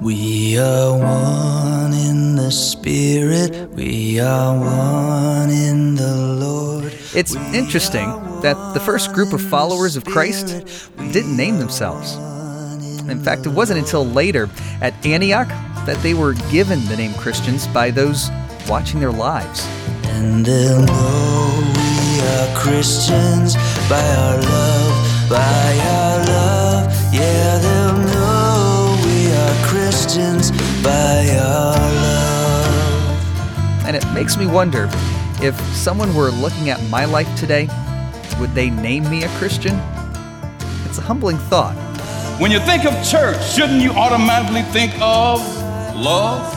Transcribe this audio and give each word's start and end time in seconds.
We 0.00 0.56
are 0.56 0.96
one 0.96 1.92
in 1.92 2.36
the 2.36 2.52
Spirit, 2.52 3.68
we 3.70 4.20
are 4.20 4.56
one 4.56 5.50
in 5.50 5.96
the 5.96 6.16
Lord. 6.16 6.96
It's 7.16 7.34
interesting 7.52 8.08
that 8.42 8.74
the 8.74 8.78
first 8.78 9.12
group 9.12 9.32
of 9.32 9.42
followers 9.42 9.96
of 9.96 10.04
Christ 10.04 10.64
didn't 11.10 11.36
name 11.36 11.58
themselves. 11.58 12.14
In 13.08 13.18
fact, 13.24 13.46
it 13.46 13.48
wasn't 13.48 13.80
until 13.80 14.06
later 14.06 14.48
at 14.80 14.94
Antioch 15.04 15.48
that 15.84 16.00
they 16.00 16.14
were 16.14 16.34
given 16.48 16.84
the 16.84 16.96
name 16.96 17.12
Christians 17.14 17.66
by 17.66 17.90
those 17.90 18.30
watching 18.68 19.00
their 19.00 19.10
lives. 19.10 19.66
And 20.04 20.46
they'll 20.46 20.80
know 20.80 21.72
we 21.74 22.20
are 22.20 22.56
Christians 22.56 23.56
by 23.90 24.00
our 24.00 24.36
love, 24.42 25.28
by 25.28 25.78
our 25.90 26.24
love. 26.24 26.92
Yeah, 27.12 27.58
we 27.62 27.77
are 30.08 30.14
Christians 30.14 30.50
by 30.82 31.28
our 31.38 31.76
love. 31.76 33.16
And 33.84 33.94
it 33.96 34.04
makes 34.14 34.38
me 34.38 34.46
wonder 34.46 34.88
if 35.42 35.58
someone 35.74 36.14
were 36.14 36.30
looking 36.30 36.70
at 36.70 36.82
my 36.88 37.04
life 37.04 37.28
today, 37.38 37.68
would 38.40 38.54
they 38.54 38.70
name 38.70 39.08
me 39.10 39.24
a 39.24 39.28
Christian? 39.36 39.74
It's 40.86 40.98
a 40.98 41.02
humbling 41.02 41.36
thought. 41.36 41.74
When 42.40 42.50
you 42.50 42.60
think 42.60 42.86
of 42.86 42.92
church, 43.06 43.42
shouldn't 43.50 43.82
you 43.82 43.90
automatically 43.90 44.62
think 44.72 44.92
of 45.00 45.40
love? 45.94 46.54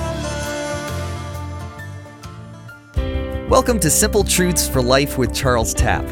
Welcome 3.49 3.79
to 3.81 3.89
Simple 3.89 4.23
Truths 4.23 4.69
for 4.69 4.81
Life 4.81 5.17
with 5.17 5.33
Charles 5.33 5.73
Tapp. 5.73 6.05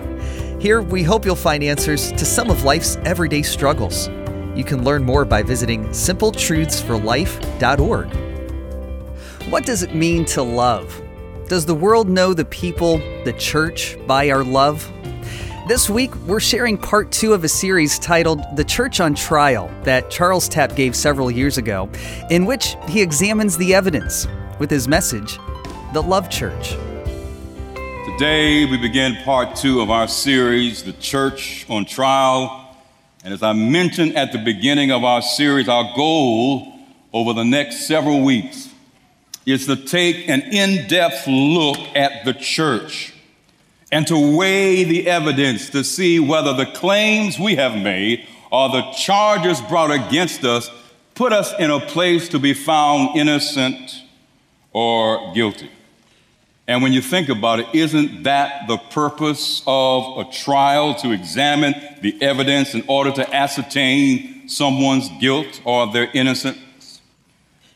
Here, 0.60 0.82
we 0.82 1.04
hope 1.04 1.26
you'll 1.26 1.38
find 1.38 1.64
answers 1.64 2.12
to 2.12 2.26
some 2.26 2.50
of 2.50 2.64
life's 2.64 2.98
everyday 3.06 3.44
struggles. 3.44 4.10
You 4.56 4.64
can 4.64 4.84
learn 4.84 5.04
more 5.04 5.26
by 5.26 5.44
visiting 5.44 5.88
simpletruthsforlife.org. 5.90 8.08
What 9.50 9.66
does 9.66 9.84
it 9.84 9.96
mean 9.96 10.26
to 10.26 10.44
love? 10.44 11.02
Does 11.48 11.66
the 11.66 11.76
world 11.76 12.10
know 12.10 12.34
the 12.34 12.46
people, 12.46 12.98
the 13.24 13.34
church, 13.34 13.98
by 14.06 14.30
our 14.30 14.44
love? 14.44 14.92
This 15.68 15.90
week, 15.90 16.16
we're 16.26 16.40
sharing 16.40 16.78
part 16.78 17.12
two 17.12 17.34
of 17.34 17.44
a 17.44 17.48
series 17.48 18.00
titled 18.00 18.42
The 18.56 18.64
Church 18.64 19.00
on 19.00 19.14
Trial 19.14 19.70
that 19.84 20.10
Charles 20.10 20.50
Tapp 20.50 20.76
gave 20.76 20.96
several 20.96 21.30
years 21.30 21.60
ago, 21.60 21.88
in 22.32 22.46
which 22.46 22.76
he 22.88 23.02
examines 23.02 23.56
the 23.56 23.76
evidence 23.76 24.28
with 24.58 24.72
his 24.72 24.88
message, 24.88 25.38
The 25.94 26.02
Love 26.02 26.30
Church. 26.30 26.76
Today, 28.18 28.66
we 28.66 28.78
begin 28.78 29.16
part 29.24 29.56
two 29.56 29.82
of 29.82 29.92
our 29.92 30.08
series, 30.08 30.84
The 30.84 30.94
Church 30.94 31.68
on 31.70 31.86
Trial. 31.86 32.59
And 33.30 33.36
as 33.36 33.44
I 33.44 33.54
mentioned 33.54 34.18
at 34.18 34.32
the 34.32 34.40
beginning 34.40 34.92
of 34.92 35.04
our 35.04 35.22
series, 35.22 35.70
our 35.70 35.96
goal 35.96 36.74
over 37.14 37.34
the 37.34 37.46
next 37.46 37.86
several 37.86 38.24
weeks 38.24 38.70
is 39.46 39.68
to 39.68 39.76
take 39.76 40.28
an 40.28 40.42
in 40.42 40.88
depth 40.88 41.28
look 41.28 41.78
at 41.96 42.26
the 42.26 42.34
church 42.34 43.14
and 43.92 44.08
to 44.08 44.36
weigh 44.36 44.84
the 44.84 45.08
evidence 45.08 45.70
to 45.70 45.84
see 45.84 46.20
whether 46.20 46.54
the 46.54 46.66
claims 46.66 47.38
we 47.38 47.54
have 47.54 47.76
made 47.76 48.28
or 48.52 48.70
the 48.70 48.82
charges 48.94 49.62
brought 49.62 49.92
against 49.92 50.44
us 50.44 50.72
put 51.14 51.32
us 51.32 51.54
in 51.60 51.70
a 51.70 51.80
place 51.80 52.30
to 52.30 52.40
be 52.40 52.56
found 52.56 53.16
innocent 53.16 54.06
or 54.74 55.36
guilty. 55.36 55.70
And 56.70 56.84
when 56.84 56.94
you 56.94 57.02
think 57.02 57.30
about 57.30 57.60
it, 57.60 57.66
isn't 57.74 58.24
that 58.24 58.68
the 58.68 58.78
purpose 58.78 59.64
of 59.66 60.20
a 60.20 60.32
trial 60.32 60.94
to 61.00 61.12
examine 61.12 61.74
the 62.04 62.16
evidence 62.22 62.76
in 62.76 62.84
order 62.88 63.12
to 63.14 63.36
ascertain 63.36 64.48
someone's 64.48 65.10
guilt 65.20 65.62
or 65.66 65.92
their 65.92 66.12
innocence? 66.14 67.02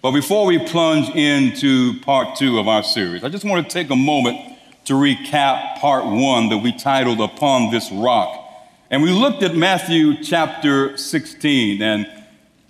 But 0.03 0.11
before 0.11 0.45
we 0.45 0.59
plunge 0.59 1.09
into 1.15 1.99
part 2.01 2.35
two 2.35 2.59
of 2.59 2.67
our 2.67 2.83
series, 2.83 3.23
I 3.23 3.29
just 3.29 3.43
want 3.43 3.67
to 3.67 3.73
take 3.73 3.89
a 3.89 3.95
moment 3.95 4.37
to 4.85 4.93
recap 4.93 5.79
part 5.79 6.05
one 6.05 6.49
that 6.49 6.59
we 6.59 6.71
titled 6.71 7.19
Upon 7.19 7.71
This 7.71 7.91
Rock. 7.91 8.47
And 8.91 9.01
we 9.01 9.09
looked 9.09 9.41
at 9.41 9.55
Matthew 9.55 10.21
chapter 10.21 10.97
16, 10.97 11.81
and 11.81 12.05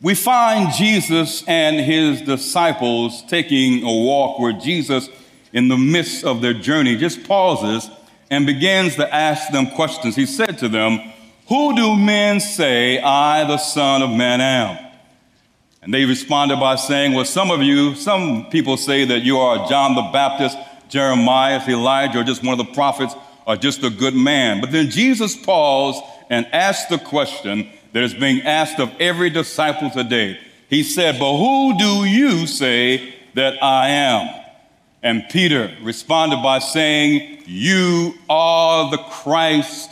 we 0.02 0.16
find 0.16 0.72
Jesus 0.72 1.44
and 1.48 1.82
his 1.82 2.22
disciples 2.22 3.24
taking 3.24 3.84
a 3.84 3.92
walk 3.92 4.40
where 4.40 4.54
Jesus 4.54 5.10
in 5.54 5.68
the 5.68 5.78
midst 5.78 6.24
of 6.26 6.42
their 6.42 6.54
journey, 6.54 6.98
just 6.98 7.24
pauses 7.24 7.90
and 8.30 8.46
begins 8.46 8.96
to 8.96 9.14
ask 9.14 9.52
them 9.52 9.68
questions. 9.68 10.16
He 10.16 10.26
said 10.26 10.58
to 10.60 10.68
them, 10.68 11.00
Who 11.48 11.76
do 11.76 11.96
men 11.96 12.40
say 12.40 13.00
I, 13.00 13.46
the 13.46 13.58
Son 13.58 14.02
of 14.02 14.10
Man, 14.10 14.42
am? 14.42 14.84
And 15.84 15.94
they 15.94 16.06
responded 16.06 16.60
by 16.60 16.76
saying, 16.76 17.14
Well, 17.14 17.26
some 17.26 17.52
of 17.52 17.62
you, 17.62 17.94
some 17.96 18.50
people 18.50 18.78
say 18.78 19.06
that 19.06 19.22
you 19.22 19.38
are 19.38 19.68
John 19.70 19.96
the 19.96 20.10
Baptist, 20.14 20.58
Jeremiah, 20.90 21.62
Elijah, 21.68 22.20
or 22.20 22.24
just 22.24 22.44
one 22.44 22.60
of 22.60 22.66
the 22.66 22.74
prophets, 22.74 23.14
or 23.46 23.56
just 23.56 23.84
a 23.84 23.90
good 23.90 24.16
man. 24.16 24.62
But 24.62 24.72
then 24.72 24.90
Jesus 24.90 25.36
paused 25.36 26.02
and 26.30 26.48
asked 26.48 26.90
the 26.90 26.98
question 26.98 27.70
that 27.92 28.02
is 28.02 28.14
being 28.14 28.42
asked 28.42 28.80
of 28.80 28.92
every 29.00 29.30
disciple 29.30 29.92
today. 29.92 30.40
He 30.70 30.82
said, 30.82 31.20
But 31.20 31.38
who 31.38 31.78
do 31.78 32.06
you 32.06 32.48
say 32.48 33.14
that 33.36 33.62
I 33.62 33.90
am? 33.90 34.43
And 35.04 35.28
Peter 35.30 35.76
responded 35.82 36.42
by 36.42 36.60
saying, 36.60 37.44
You 37.46 38.14
are 38.30 38.90
the 38.90 38.98
Christ, 38.98 39.92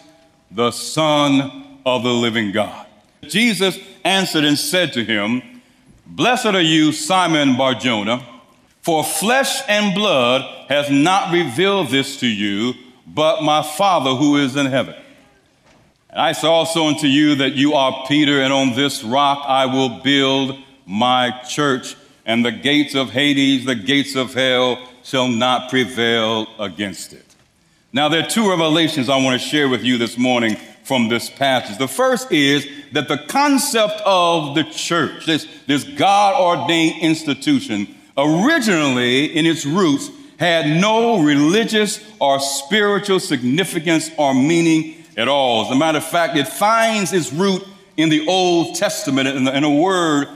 the 0.50 0.72
Son 0.72 1.80
of 1.86 2.04
the 2.04 2.14
living 2.14 2.54
God. 2.54 2.88
Jesus 3.24 3.78
answered 4.06 4.46
and 4.46 4.58
said 4.58 4.94
to 4.94 5.04
him, 5.04 5.62
Blessed 6.08 6.48
are 6.48 6.62
you, 6.62 6.94
Simon 6.94 7.58
Barjona, 7.58 8.26
for 8.82 9.04
flesh 9.04 9.62
and 9.68 9.94
blood 9.94 10.42
has 10.70 10.90
not 10.90 11.32
revealed 11.32 11.90
this 11.90 12.18
to 12.22 12.28
you, 12.28 12.74
but 13.06 13.44
my 13.44 13.62
Father 13.62 14.16
who 14.16 14.38
is 14.38 14.56
in 14.56 14.66
heaven. 14.66 14.96
And 16.10 16.22
I 16.22 16.32
say 16.32 16.48
also 16.48 16.86
unto 16.86 17.08
you 17.08 17.36
that 17.36 17.54
you 17.54 17.74
are 17.74 18.06
Peter, 18.08 18.42
and 18.42 18.52
on 18.54 18.76
this 18.76 19.04
rock 19.04 19.44
I 19.46 19.66
will 19.66 20.02
build 20.02 20.58
my 20.86 21.32
church, 21.42 21.96
and 22.26 22.46
the 22.46 22.52
gates 22.52 22.96
of 22.96 23.12
Hades, 23.12 23.66
the 23.66 23.76
gates 23.76 24.16
of 24.16 24.34
hell, 24.34 24.88
shall 25.04 25.28
not 25.28 25.70
prevail 25.70 26.48
against 26.60 27.14
it. 27.14 27.26
Now, 27.94 28.08
there 28.08 28.24
are 28.24 28.30
two 28.30 28.50
revelations 28.50 29.10
I 29.10 29.18
want 29.18 29.42
to 29.42 29.48
share 29.48 29.68
with 29.68 29.84
you 29.84 29.98
this 29.98 30.18
morning 30.18 30.56
from 30.84 31.10
this 31.10 31.30
passage. 31.30 31.78
The 31.78 31.88
first 31.88 32.32
is 32.32 32.68
that 32.94 33.08
the 33.08 33.18
concept 33.18 34.02
of 34.06 34.56
the 34.56 34.64
church, 34.64 35.26
this, 35.26 35.48
this 35.68 35.84
God 35.84 36.40
ordained 36.40 37.02
institution, 37.02 37.96
originally 38.18 39.26
in 39.26 39.46
its 39.46 39.66
roots 39.66 40.10
had 40.40 40.66
no 40.82 41.22
religious 41.22 42.04
or 42.20 42.40
spiritual 42.40 43.20
significance 43.20 44.10
or 44.18 44.34
meaning 44.34 45.04
at 45.18 45.28
all. 45.28 45.66
As 45.66 45.72
a 45.72 45.76
matter 45.76 46.00
of 46.00 46.06
fact, 46.06 46.36
it 46.36 46.48
finds 46.48 47.14
its 47.14 47.32
root 47.32 47.64
in 47.98 48.10
the 48.10 48.28
Old 48.28 48.76
Testament 48.76 49.28
in, 49.28 49.44
the, 49.44 49.56
in 49.56 49.64
a 49.64 49.70
word 49.70 50.28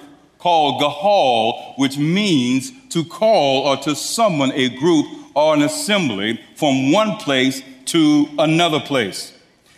called 0.45 0.79
qahal, 0.79 1.75
which 1.75 1.97
means 1.97 2.71
to 2.89 3.03
call 3.03 3.65
or 3.65 3.77
to 3.77 3.95
summon 3.95 4.51
a 4.51 4.69
group 4.77 5.07
or 5.33 5.55
an 5.55 5.63
assembly 5.63 6.39
from 6.55 6.91
one 6.91 7.17
place 7.17 7.63
to 7.85 8.27
another 8.37 8.79
place. 8.79 9.33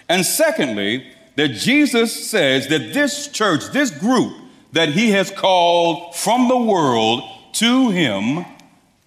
And 0.09 0.25
secondly, 0.25 1.07
that 1.37 1.53
Jesus 1.53 2.29
says 2.29 2.67
that 2.67 2.93
this 2.93 3.29
church, 3.29 3.71
this 3.71 3.91
group 3.91 4.33
that 4.73 4.89
he 4.89 5.11
has 5.11 5.31
called 5.31 6.13
from 6.17 6.49
the 6.49 6.57
world 6.57 7.23
to 7.53 7.89
him, 7.91 8.43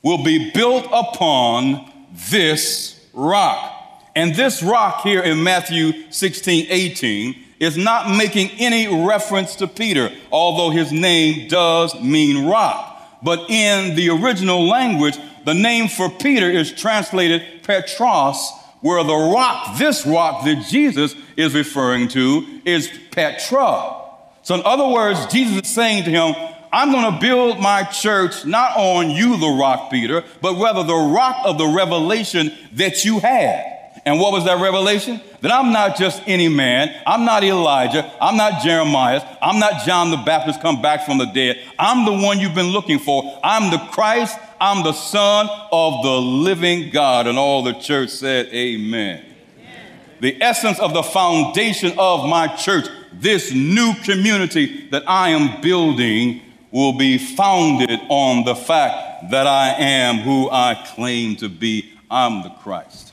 will 0.02 0.24
be 0.24 0.50
built 0.52 0.86
upon 0.86 1.92
this 2.30 3.06
rock. 3.12 4.08
And 4.16 4.34
this 4.34 4.62
rock 4.62 5.02
here 5.02 5.20
in 5.20 5.42
Matthew 5.42 6.10
16, 6.10 6.68
18 6.70 7.44
is 7.60 7.76
not 7.76 8.16
making 8.16 8.50
any 8.58 9.06
reference 9.06 9.54
to 9.56 9.68
Peter, 9.68 10.10
although 10.32 10.70
his 10.70 10.90
name 10.90 11.46
does 11.48 11.94
mean 12.00 12.48
rock. 12.48 12.86
But 13.22 13.50
in 13.50 13.94
the 13.94 14.08
original 14.08 14.66
language, 14.66 15.18
the 15.44 15.54
name 15.54 15.88
for 15.88 16.08
Peter 16.08 16.50
is 16.50 16.72
translated 16.72 17.62
Petros, 17.62 18.50
where 18.80 19.04
the 19.04 19.14
rock, 19.14 19.78
this 19.78 20.06
rock 20.06 20.44
that 20.44 20.66
Jesus 20.68 21.14
is 21.36 21.54
referring 21.54 22.08
to, 22.08 22.60
is 22.64 22.90
Petra. 23.10 23.96
So, 24.42 24.54
in 24.54 24.62
other 24.64 24.88
words, 24.88 25.26
Jesus 25.26 25.60
is 25.60 25.74
saying 25.74 26.04
to 26.04 26.10
him, 26.10 26.34
I'm 26.72 26.92
going 26.92 27.12
to 27.12 27.20
build 27.20 27.60
my 27.60 27.82
church 27.84 28.46
not 28.46 28.76
on 28.76 29.10
you, 29.10 29.36
the 29.36 29.48
rock, 29.48 29.90
Peter, 29.90 30.24
but 30.40 30.58
rather 30.58 30.82
the 30.82 30.94
rock 30.94 31.36
of 31.44 31.58
the 31.58 31.66
revelation 31.66 32.52
that 32.72 33.04
you 33.04 33.18
had. 33.18 33.79
And 34.04 34.18
what 34.18 34.32
was 34.32 34.44
that 34.46 34.60
revelation? 34.60 35.20
That 35.42 35.52
I'm 35.52 35.72
not 35.72 35.96
just 35.96 36.22
any 36.26 36.48
man. 36.48 36.94
I'm 37.06 37.24
not 37.24 37.44
Elijah. 37.44 38.10
I'm 38.20 38.36
not 38.36 38.62
Jeremiah. 38.62 39.22
I'm 39.42 39.58
not 39.58 39.84
John 39.84 40.10
the 40.10 40.16
Baptist 40.18 40.60
come 40.60 40.80
back 40.80 41.04
from 41.04 41.18
the 41.18 41.26
dead. 41.26 41.58
I'm 41.78 42.04
the 42.04 42.24
one 42.24 42.40
you've 42.40 42.54
been 42.54 42.72
looking 42.72 42.98
for. 42.98 43.40
I'm 43.44 43.70
the 43.70 43.78
Christ. 43.92 44.38
I'm 44.60 44.84
the 44.84 44.92
Son 44.92 45.48
of 45.72 46.02
the 46.02 46.20
living 46.20 46.90
God. 46.90 47.26
And 47.26 47.38
all 47.38 47.62
the 47.62 47.74
church 47.74 48.10
said, 48.10 48.46
Amen. 48.46 49.24
Amen. 49.58 49.98
The 50.20 50.42
essence 50.42 50.78
of 50.78 50.94
the 50.94 51.02
foundation 51.02 51.92
of 51.98 52.28
my 52.28 52.48
church, 52.48 52.86
this 53.12 53.52
new 53.52 53.94
community 54.04 54.88
that 54.90 55.04
I 55.08 55.30
am 55.30 55.60
building, 55.60 56.42
will 56.70 56.96
be 56.96 57.18
founded 57.18 58.00
on 58.08 58.44
the 58.44 58.54
fact 58.54 59.30
that 59.30 59.46
I 59.46 59.74
am 59.74 60.18
who 60.18 60.48
I 60.50 60.74
claim 60.94 61.36
to 61.36 61.48
be. 61.48 61.92
I'm 62.10 62.42
the 62.42 62.50
Christ. 62.50 63.09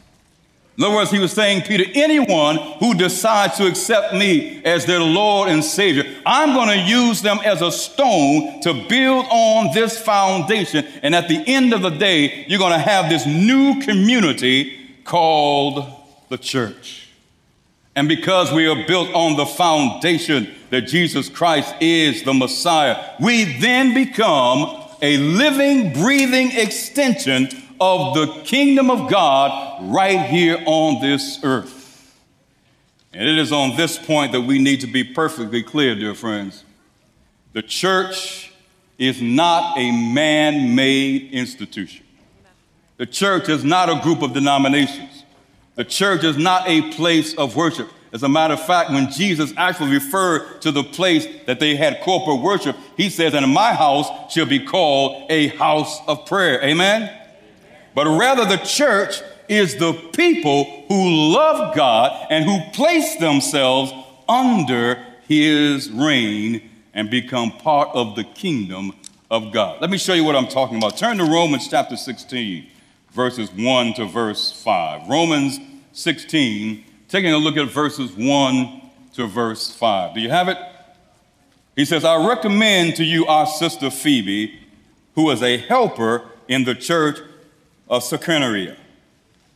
In 0.78 0.84
other 0.84 0.96
words, 0.96 1.10
he 1.10 1.18
was 1.18 1.32
saying, 1.34 1.64
Peter, 1.64 1.86
anyone 1.96 2.58
who 2.80 2.94
decides 2.94 3.58
to 3.58 3.66
accept 3.66 4.14
me 4.14 4.62
as 4.64 4.86
their 4.86 5.00
Lord 5.00 5.50
and 5.50 5.64
Savior, 5.64 6.04
I'm 6.24 6.54
going 6.54 6.70
to 6.70 6.86
use 6.86 7.24
them 7.24 7.40
as 7.44 7.64
a 7.64 7.72
stone 7.72 8.62
to 8.62 8.86
build 8.88 9.26
on 9.32 9.74
this 9.74 10.00
foundation. 10.00 10.86
And 11.02 11.16
at 11.16 11.30
the 11.30 11.44
end 11.48 11.74
of 11.74 11.82
the 11.82 11.90
day, 11.90 12.46
you're 12.48 12.60
going 12.60 12.74
to 12.74 12.80
have 12.80 13.10
this 13.10 13.26
new 13.26 13.82
community 13.82 14.78
called 15.04 15.84
the 16.30 16.38
church. 16.38 17.10
And 17.96 18.08
because 18.08 18.52
we 18.52 18.68
are 18.68 18.86
built 18.86 19.12
on 19.16 19.36
the 19.36 19.48
foundation 19.48 20.54
that 20.70 20.82
Jesus 20.82 21.28
Christ 21.28 21.74
is 21.82 22.22
the 22.22 22.36
Messiah, 22.36 23.16
we 23.20 23.58
then 23.60 23.96
become 23.96 24.84
a 25.02 25.18
living, 25.18 25.94
breathing 25.94 26.52
extension 26.52 27.48
of 27.80 28.16
the 28.16 28.42
kingdom 28.44 28.90
of 28.90 29.10
God 29.10 29.92
right 29.94 30.22
here 30.22 30.62
on 30.66 31.02
this 31.02 31.40
earth. 31.44 32.16
And 33.14 33.28
it 33.28 33.38
is 33.38 33.52
on 33.52 33.76
this 33.76 33.98
point 33.98 34.32
that 34.34 34.42
we 34.42 34.60
need 34.60 34.82
to 34.82 34.88
be 34.88 35.04
perfectly 35.04 35.64
clear, 35.64 35.96
dear 35.96 36.14
friends. 36.14 36.64
The 37.54 37.64
church 37.64 38.52
is 38.98 39.22
not 39.22 39.78
a 39.78 39.92
man 39.92 40.76
made 40.76 41.32
institution. 41.32 42.06
The 42.98 43.06
church 43.06 43.50
is 43.50 43.64
not 43.64 43.90
a 43.90 44.02
group 44.02 44.22
of 44.22 44.34
denominations. 44.34 45.24
The 45.76 45.86
church 45.86 46.24
is 46.24 46.38
not 46.38 46.68
a 46.68 46.92
place 46.94 47.36
of 47.36 47.56
worship. 47.56 47.90
As 48.12 48.24
a 48.24 48.30
matter 48.30 48.54
of 48.54 48.66
fact, 48.66 48.90
when 48.90 49.12
Jesus 49.12 49.54
actually 49.58 49.92
referred 49.92 50.62
to 50.62 50.72
the 50.72 50.84
place 50.84 51.28
that 51.46 51.60
they 51.60 51.76
had 51.76 52.02
corporate 52.02 52.42
worship, 52.42 52.76
he 52.96 53.10
says, 53.10 53.34
And 53.34 53.52
my 53.52 53.74
house 53.74 54.10
shall 54.32 54.46
be 54.46 54.60
called 54.60 55.30
a 55.30 55.48
house 55.48 56.00
of 56.08 56.26
prayer. 56.26 56.64
Amen? 56.64 57.12
But 57.98 58.06
rather 58.06 58.46
the 58.46 58.64
church 58.64 59.24
is 59.50 59.78
the 59.78 59.92
people 60.14 60.86
who 60.88 61.34
love 61.34 61.76
God 61.76 62.28
and 62.30 62.46
who 62.46 62.60
place 62.72 63.16
themselves 63.16 63.92
under 64.30 65.04
his 65.28 65.90
reign 65.90 66.70
and 66.94 67.10
become 67.10 67.50
part 67.50 67.90
of 67.96 68.16
the 68.16 68.24
kingdom 68.24 68.94
of 69.32 69.52
God. 69.52 69.82
Let 69.82 69.90
me 69.90 69.98
show 69.98 70.14
you 70.14 70.24
what 70.24 70.36
I'm 70.36 70.48
talking 70.48 70.78
about. 70.78 70.96
Turn 70.96 71.18
to 71.18 71.24
Romans 71.24 71.68
chapter 71.68 71.98
16, 71.98 72.68
verses 73.14 73.52
1 73.52 73.96
to 73.96 74.06
verse 74.06 74.52
5. 74.62 75.10
Romans 75.10 75.58
16, 75.94 76.84
taking 77.08 77.34
a 77.34 77.38
look 77.38 77.58
at 77.58 77.72
verses 77.72 78.12
1 78.12 78.82
to 79.14 79.26
verse 79.26 79.74
5. 79.74 80.14
Do 80.14 80.22
you 80.22 80.30
have 80.30 80.50
it? 80.50 80.60
He 81.76 81.84
says, 81.84 82.06
I 82.06 82.28
recommend 82.28 82.96
to 82.98 83.04
you 83.04 83.26
our 83.26 83.48
sister 83.48 83.90
Phoebe, 83.90 84.60
who 85.16 85.32
is 85.32 85.42
a 85.42 85.58
helper 85.58 86.22
in 86.48 86.64
the 86.64 86.76
church 86.76 87.18
of 87.90 88.04
Cenchreae. 88.04 88.76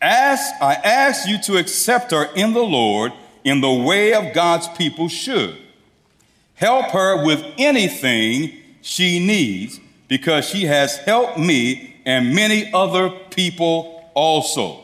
Ask, 0.01 0.53
I 0.61 0.73
ask 0.73 1.27
you 1.27 1.39
to 1.43 1.57
accept 1.57 2.11
her 2.11 2.25
in 2.35 2.53
the 2.53 2.63
Lord 2.63 3.13
in 3.43 3.61
the 3.61 3.71
way 3.71 4.13
of 4.13 4.33
God's 4.33 4.67
people 4.69 5.07
should. 5.07 5.57
Help 6.55 6.91
her 6.91 7.23
with 7.23 7.43
anything 7.57 8.57
she 8.81 9.19
needs 9.19 9.79
because 10.07 10.45
she 10.45 10.65
has 10.65 10.97
helped 10.97 11.37
me 11.37 11.95
and 12.05 12.35
many 12.35 12.71
other 12.73 13.09
people 13.09 14.11
also. 14.13 14.83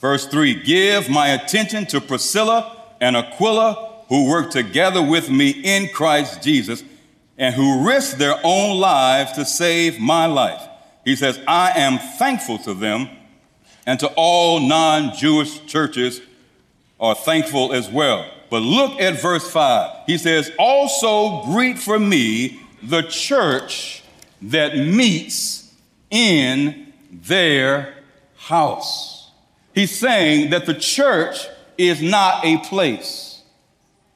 Verse 0.00 0.26
3 0.26 0.62
Give 0.62 1.08
my 1.08 1.28
attention 1.28 1.86
to 1.86 2.00
Priscilla 2.00 2.76
and 3.00 3.16
Aquila, 3.16 4.02
who 4.08 4.28
work 4.28 4.50
together 4.50 5.02
with 5.02 5.30
me 5.30 5.50
in 5.50 5.88
Christ 5.88 6.42
Jesus 6.42 6.82
and 7.36 7.54
who 7.54 7.86
risk 7.86 8.16
their 8.16 8.38
own 8.42 8.78
lives 8.78 9.32
to 9.32 9.44
save 9.44 10.00
my 10.00 10.26
life. 10.26 10.67
He 11.08 11.16
says, 11.16 11.40
I 11.48 11.70
am 11.70 11.98
thankful 12.18 12.58
to 12.58 12.74
them, 12.74 13.08
and 13.86 13.98
to 14.00 14.08
all 14.08 14.60
non 14.60 15.16
Jewish 15.16 15.64
churches 15.64 16.20
are 17.00 17.14
thankful 17.14 17.72
as 17.72 17.88
well. 17.88 18.30
But 18.50 18.60
look 18.60 19.00
at 19.00 19.22
verse 19.22 19.50
5. 19.50 20.04
He 20.06 20.18
says, 20.18 20.52
Also 20.58 21.44
greet 21.44 21.78
for 21.78 21.98
me 21.98 22.60
the 22.82 23.00
church 23.04 24.02
that 24.42 24.76
meets 24.76 25.74
in 26.10 26.92
their 27.10 27.94
house. 28.36 29.30
He's 29.74 29.98
saying 29.98 30.50
that 30.50 30.66
the 30.66 30.74
church 30.74 31.46
is 31.78 32.02
not 32.02 32.44
a 32.44 32.58
place, 32.58 33.40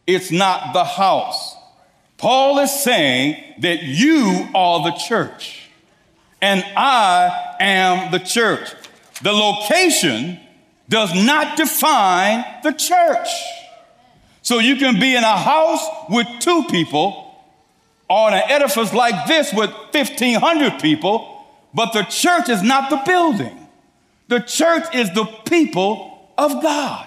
it's 0.06 0.31
not 0.31 0.75
the 0.75 0.85
house. 0.85 1.56
Paul 2.19 2.59
is 2.59 2.83
saying 2.85 3.43
that 3.61 3.83
you 3.83 4.47
are 4.55 4.85
the 4.85 4.99
church 4.99 5.62
and 6.43 6.65
I 6.77 7.55
am 7.61 8.11
the 8.11 8.19
church. 8.19 8.75
The 9.23 9.33
location 9.33 10.41
does 10.89 11.15
not 11.15 11.56
define 11.56 12.44
the 12.65 12.73
church. 12.73 13.29
So 14.43 14.59
you 14.59 14.77
can 14.77 14.99
be 14.99 15.15
in 15.15 15.23
a 15.23 15.37
house 15.37 15.87
with 16.11 16.27
two 16.41 16.65
people 16.65 17.33
or 18.11 18.31
an 18.31 18.43
edifice 18.50 18.93
like 18.93 19.29
this 19.29 19.53
with 19.55 19.71
1,500 19.71 20.83
people, 20.83 21.47
but 21.73 21.93
the 21.93 22.03
church 22.03 22.49
is 22.49 22.61
not 22.61 22.91
the 22.91 23.00
building. 23.06 23.69
The 24.27 24.41
church 24.41 24.93
is 24.93 25.15
the 25.15 25.25
people 25.47 26.29
of 26.37 26.61
God. 26.61 27.06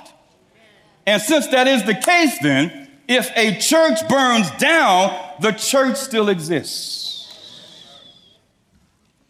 And 1.05 1.21
since 1.21 1.47
that 1.47 1.67
is 1.67 1.83
the 1.83 1.93
case, 1.93 2.39
then, 2.41 2.89
if 3.07 3.29
a 3.35 3.59
church 3.59 4.07
burns 4.07 4.49
down, 4.51 5.13
the 5.41 5.51
church 5.51 5.97
still 5.97 6.29
exists 6.29 7.04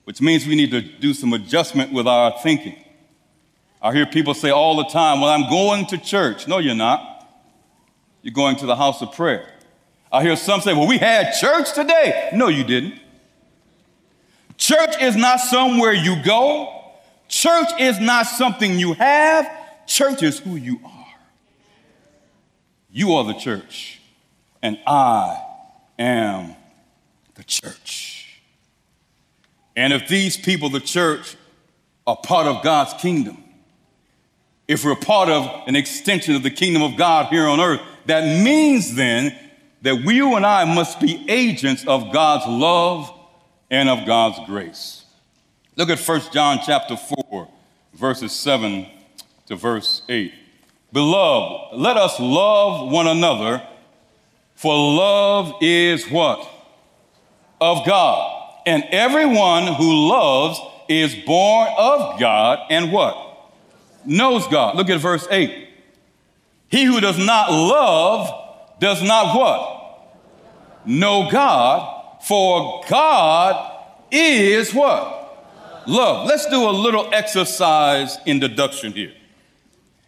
which 0.05 0.21
means 0.21 0.47
we 0.47 0.55
need 0.55 0.71
to 0.71 0.81
do 0.81 1.13
some 1.13 1.33
adjustment 1.33 1.91
with 1.91 2.07
our 2.07 2.31
thinking. 2.41 2.77
I 3.81 3.93
hear 3.93 4.05
people 4.05 4.33
say 4.33 4.49
all 4.49 4.77
the 4.77 4.85
time, 4.85 5.21
Well, 5.21 5.29
I'm 5.29 5.49
going 5.49 5.85
to 5.87 5.97
church. 5.97 6.47
No, 6.47 6.59
you're 6.59 6.73
not. 6.73 7.27
You're 8.21 8.33
going 8.33 8.55
to 8.57 8.65
the 8.65 8.75
house 8.75 9.01
of 9.01 9.11
prayer. 9.13 9.51
I 10.11 10.23
hear 10.23 10.35
some 10.35 10.61
say, 10.61 10.73
Well, 10.73 10.87
we 10.87 10.97
had 10.97 11.33
church 11.33 11.73
today. 11.73 12.29
No, 12.33 12.47
you 12.47 12.63
didn't. 12.63 12.99
Church 14.57 14.95
is 15.01 15.15
not 15.15 15.39
somewhere 15.41 15.91
you 15.91 16.23
go, 16.23 16.93
church 17.27 17.67
is 17.79 17.99
not 17.99 18.25
something 18.25 18.79
you 18.79 18.93
have, 18.93 19.45
church 19.85 20.23
is 20.23 20.39
who 20.39 20.55
you 20.55 20.79
are. 20.85 20.91
You 22.89 23.13
are 23.13 23.25
the 23.25 23.33
church, 23.33 23.99
and 24.61 24.79
I 24.87 25.41
am 25.99 26.55
the 27.33 27.43
church. 27.43 28.04
And 29.75 29.91
if 29.93 30.07
these 30.07 30.37
people, 30.37 30.69
the 30.69 30.79
church, 30.79 31.35
are 32.07 32.15
part 32.17 32.47
of 32.47 32.63
God's 32.63 32.93
kingdom, 33.01 33.43
if 34.67 34.83
we're 34.83 34.95
part 34.95 35.29
of 35.29 35.67
an 35.67 35.75
extension 35.75 36.35
of 36.35 36.43
the 36.43 36.49
kingdom 36.49 36.81
of 36.81 36.97
God 36.97 37.27
here 37.27 37.47
on 37.47 37.59
earth, 37.59 37.81
that 38.05 38.43
means 38.43 38.95
then 38.95 39.35
that 39.81 40.03
we, 40.03 40.15
you 40.15 40.35
and 40.35 40.45
I 40.45 40.65
must 40.65 40.99
be 40.99 41.23
agents 41.29 41.85
of 41.85 42.11
God's 42.11 42.45
love 42.47 43.11
and 43.69 43.89
of 43.89 44.05
God's 44.05 44.39
grace. 44.47 45.03
Look 45.75 45.89
at 45.89 45.99
1 45.99 46.21
John 46.31 46.59
chapter 46.65 46.95
4, 47.29 47.47
verses 47.93 48.31
7 48.31 48.87
to 49.47 49.55
verse 49.55 50.01
8. 50.09 50.33
Beloved, 50.91 51.77
let 51.77 51.97
us 51.97 52.19
love 52.19 52.91
one 52.91 53.07
another, 53.07 53.61
for 54.55 54.73
love 54.73 55.55
is 55.61 56.09
what? 56.09 56.49
Of 57.59 57.85
God. 57.85 58.34
And 58.65 58.83
everyone 58.91 59.73
who 59.73 60.09
loves 60.09 60.59
is 60.87 61.15
born 61.15 61.67
of 61.77 62.19
God 62.19 62.59
and 62.69 62.91
what? 62.91 63.51
Knows 64.05 64.47
God. 64.47 64.75
Look 64.75 64.89
at 64.89 64.99
verse 64.99 65.27
8. 65.29 65.69
He 66.69 66.83
who 66.83 66.99
does 66.99 67.17
not 67.17 67.51
love 67.51 68.79
does 68.79 69.01
not 69.01 69.35
what? 69.35 69.71
Know 70.85 71.29
God, 71.31 72.23
for 72.23 72.83
God 72.89 73.71
is 74.11 74.73
what? 74.73 75.83
Love. 75.87 76.27
Let's 76.27 76.47
do 76.47 76.67
a 76.67 76.71
little 76.71 77.09
exercise 77.13 78.17
in 78.25 78.39
deduction 78.39 78.91
here. 78.91 79.13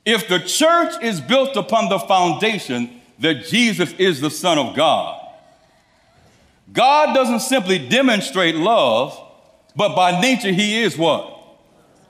If 0.06 0.28
the 0.28 0.40
church 0.40 0.94
is 1.04 1.20
built 1.22 1.56
upon 1.56 1.90
the 1.90 2.00
foundation 2.00 3.02
that 3.20 3.46
Jesus 3.46 3.92
is 3.94 4.22
the 4.22 4.32
Son 4.32 4.58
of 4.58 4.76
God, 4.76 5.27
God 6.72 7.14
doesn't 7.14 7.40
simply 7.42 7.80
demonstrate 7.80 8.56
love, 8.56 9.18
but 9.76 9.96
by 9.96 10.20
nature, 10.20 10.52
He 10.52 10.82
is 10.82 10.98
what? 10.98 11.34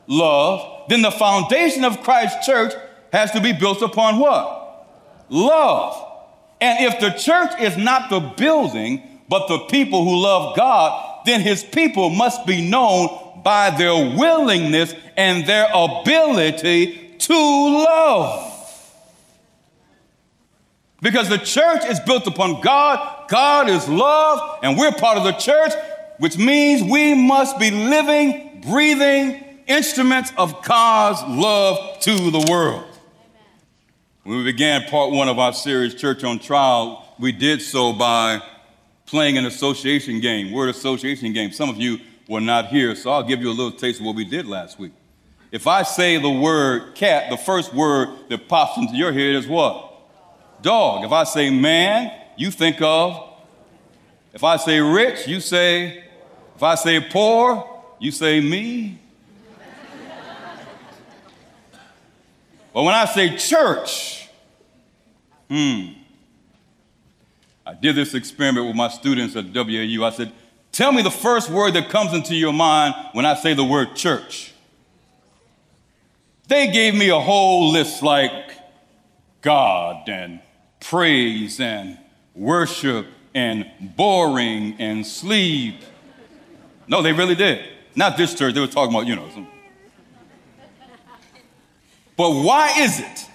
Love. 0.07 0.85
Then 0.89 1.01
the 1.01 1.11
foundation 1.11 1.83
of 1.83 2.01
Christ's 2.01 2.45
church 2.45 2.73
has 3.11 3.31
to 3.31 3.41
be 3.41 3.53
built 3.53 3.81
upon 3.81 4.19
what? 4.19 4.87
Love. 5.29 6.03
And 6.59 6.85
if 6.85 6.99
the 6.99 7.11
church 7.11 7.51
is 7.59 7.77
not 7.77 8.09
the 8.09 8.19
building, 8.19 9.21
but 9.29 9.47
the 9.47 9.59
people 9.59 10.03
who 10.03 10.21
love 10.21 10.55
God, 10.55 11.25
then 11.25 11.41
His 11.41 11.63
people 11.63 12.09
must 12.09 12.45
be 12.45 12.67
known 12.67 13.41
by 13.43 13.69
their 13.69 13.93
willingness 14.17 14.93
and 15.15 15.45
their 15.45 15.69
ability 15.73 17.15
to 17.19 17.33
love. 17.33 18.53
Because 21.01 21.29
the 21.29 21.37
church 21.37 21.85
is 21.85 21.99
built 21.99 22.25
upon 22.25 22.61
God 22.61 23.16
God 23.27 23.69
is 23.69 23.87
love, 23.87 24.59
and 24.63 24.77
we're 24.77 24.91
part 24.91 25.17
of 25.17 25.23
the 25.23 25.33
church, 25.33 25.73
which 26.17 26.37
means 26.37 26.83
we 26.89 27.13
must 27.13 27.59
be 27.59 27.71
living, 27.71 28.61
breathing 28.65 29.43
instruments 29.67 30.31
of 30.37 30.63
God's 30.63 31.21
love 31.23 31.99
to 32.01 32.31
the 32.31 32.45
world. 32.49 32.85
When 34.23 34.37
we 34.37 34.43
began 34.43 34.83
part 34.89 35.11
one 35.11 35.29
of 35.29 35.39
our 35.39 35.53
series, 35.53 35.95
Church 35.95 36.23
on 36.23 36.39
Trial, 36.39 37.15
we 37.19 37.31
did 37.31 37.61
so 37.61 37.93
by 37.93 38.41
playing 39.05 39.37
an 39.37 39.45
association 39.45 40.19
game, 40.19 40.51
word 40.51 40.69
association 40.69 41.33
game. 41.33 41.51
Some 41.51 41.69
of 41.69 41.77
you 41.77 41.99
were 42.27 42.41
not 42.41 42.67
here, 42.67 42.95
so 42.95 43.11
I'll 43.11 43.23
give 43.23 43.41
you 43.41 43.49
a 43.49 43.53
little 43.53 43.71
taste 43.71 43.99
of 43.99 44.05
what 44.05 44.15
we 44.15 44.25
did 44.25 44.45
last 44.45 44.79
week. 44.79 44.91
If 45.51 45.65
I 45.65 45.83
say 45.83 46.17
the 46.17 46.29
word 46.29 46.93
cat, 46.95 47.29
the 47.29 47.37
first 47.37 47.73
word 47.73 48.09
that 48.29 48.49
pops 48.49 48.77
into 48.77 48.95
your 48.95 49.13
head 49.13 49.35
is 49.35 49.47
what? 49.47 49.93
Dog. 50.61 51.05
If 51.05 51.11
I 51.11 51.23
say 51.23 51.49
man, 51.49 52.11
you 52.37 52.51
think 52.51 52.81
of. 52.81 53.33
If 54.33 54.43
I 54.43 54.57
say 54.57 54.79
rich, 54.79 55.27
you 55.27 55.41
say. 55.41 56.03
If 56.55 56.63
I 56.63 56.75
say 56.75 56.99
poor, 56.99 57.83
you 57.99 58.11
say 58.11 58.39
me. 58.39 58.99
but 62.73 62.83
when 62.83 62.93
I 62.93 63.05
say 63.05 63.35
church, 63.35 64.29
hmm, 65.49 65.89
I 67.65 67.73
did 67.73 67.95
this 67.95 68.13
experiment 68.13 68.67
with 68.67 68.75
my 68.75 68.87
students 68.87 69.35
at 69.35 69.45
WAU. 69.53 70.05
I 70.05 70.11
said, 70.11 70.31
Tell 70.71 70.91
me 70.91 71.01
the 71.01 71.11
first 71.11 71.49
word 71.49 71.73
that 71.73 71.89
comes 71.89 72.13
into 72.13 72.35
your 72.35 72.53
mind 72.53 72.93
when 73.13 73.25
I 73.25 73.33
say 73.33 73.53
the 73.53 73.63
word 73.63 73.95
church. 73.95 74.53
They 76.47 76.71
gave 76.71 76.93
me 76.95 77.09
a 77.09 77.19
whole 77.19 77.71
list 77.71 78.03
like 78.03 78.51
God 79.41 80.07
and 80.07 80.39
praise 80.79 81.59
and 81.59 81.97
worship 82.37 83.07
and 83.33 83.65
boring 83.95 84.75
and 84.79 85.05
sleep. 85.05 85.81
No, 86.87 87.01
they 87.01 87.11
really 87.11 87.35
did. 87.35 87.65
Not 87.95 88.15
this 88.15 88.33
church, 88.33 88.53
they 88.53 88.61
were 88.61 88.67
talking 88.67 88.95
about, 88.95 89.07
you 89.07 89.15
know. 89.15 89.29
Some... 89.33 89.47
But 92.15 92.31
why 92.31 92.73
is 92.79 92.99
it? 92.99 93.25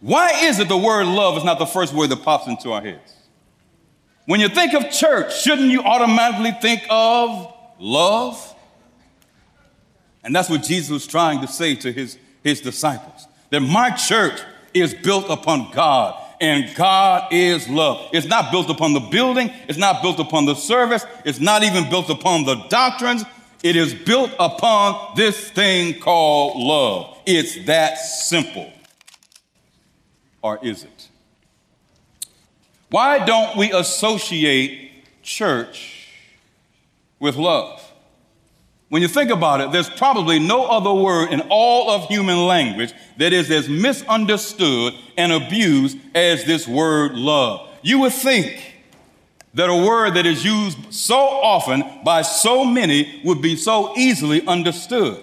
Why 0.00 0.30
is 0.44 0.60
it 0.60 0.68
the 0.68 0.76
word 0.76 1.06
love 1.06 1.36
is 1.36 1.44
not 1.44 1.58
the 1.58 1.66
first 1.66 1.92
word 1.92 2.10
that 2.10 2.22
pops 2.22 2.46
into 2.46 2.72
our 2.72 2.80
heads? 2.80 3.14
When 4.26 4.40
you 4.40 4.48
think 4.48 4.74
of 4.74 4.90
church, 4.90 5.40
shouldn't 5.40 5.70
you 5.70 5.82
automatically 5.82 6.52
think 6.60 6.82
of 6.88 7.52
love? 7.78 8.54
And 10.22 10.34
that's 10.34 10.50
what 10.50 10.62
Jesus 10.62 10.90
was 10.90 11.06
trying 11.06 11.40
to 11.40 11.48
say 11.48 11.74
to 11.76 11.92
his, 11.92 12.18
his 12.44 12.60
disciples 12.60 13.26
that 13.50 13.60
my 13.60 13.90
church 13.90 14.40
is 14.74 14.94
built 14.94 15.30
upon 15.30 15.70
God, 15.72 16.22
and 16.40 16.74
God 16.74 17.32
is 17.32 17.68
love. 17.68 18.10
It's 18.12 18.26
not 18.26 18.50
built 18.50 18.70
upon 18.70 18.92
the 18.92 19.00
building, 19.00 19.50
it's 19.68 19.78
not 19.78 20.02
built 20.02 20.18
upon 20.18 20.46
the 20.46 20.54
service, 20.54 21.04
it's 21.24 21.40
not 21.40 21.62
even 21.62 21.88
built 21.90 22.10
upon 22.10 22.44
the 22.44 22.54
doctrines. 22.68 23.24
It 23.62 23.74
is 23.74 23.92
built 23.92 24.30
upon 24.38 25.16
this 25.16 25.50
thing 25.50 25.98
called 25.98 26.56
love. 26.56 27.18
It's 27.26 27.66
that 27.66 27.98
simple. 27.98 28.72
Or 30.42 30.60
is 30.62 30.84
it? 30.84 31.08
Why 32.90 33.24
don't 33.24 33.56
we 33.56 33.72
associate 33.72 34.92
church 35.22 36.08
with 37.18 37.36
love? 37.36 37.87
When 38.88 39.02
you 39.02 39.08
think 39.08 39.30
about 39.30 39.60
it, 39.60 39.70
there's 39.70 39.90
probably 39.90 40.38
no 40.38 40.64
other 40.64 40.92
word 40.92 41.30
in 41.30 41.42
all 41.50 41.90
of 41.90 42.08
human 42.08 42.46
language 42.46 42.92
that 43.18 43.32
is 43.34 43.50
as 43.50 43.68
misunderstood 43.68 44.94
and 45.16 45.30
abused 45.30 45.98
as 46.14 46.44
this 46.44 46.66
word 46.66 47.12
love. 47.14 47.68
You 47.82 48.00
would 48.00 48.14
think 48.14 48.76
that 49.54 49.68
a 49.68 49.74
word 49.74 50.14
that 50.14 50.24
is 50.24 50.44
used 50.44 50.92
so 50.92 51.18
often 51.18 51.82
by 52.02 52.22
so 52.22 52.64
many 52.64 53.20
would 53.24 53.42
be 53.42 53.56
so 53.56 53.94
easily 53.96 54.46
understood. 54.46 55.22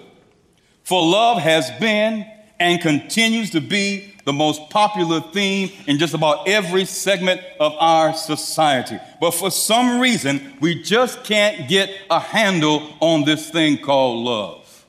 For 0.84 1.02
love 1.04 1.38
has 1.38 1.70
been 1.80 2.26
and 2.60 2.80
continues 2.80 3.50
to 3.50 3.60
be 3.60 4.15
the 4.26 4.32
most 4.32 4.68
popular 4.70 5.20
theme 5.20 5.70
in 5.86 5.98
just 5.98 6.12
about 6.12 6.48
every 6.48 6.84
segment 6.84 7.40
of 7.60 7.72
our 7.78 8.12
society. 8.12 8.98
But 9.20 9.30
for 9.30 9.52
some 9.52 10.00
reason, 10.00 10.58
we 10.60 10.82
just 10.82 11.22
can't 11.22 11.68
get 11.68 11.90
a 12.10 12.18
handle 12.18 12.92
on 13.00 13.24
this 13.24 13.48
thing 13.48 13.78
called 13.78 14.24
love. 14.24 14.84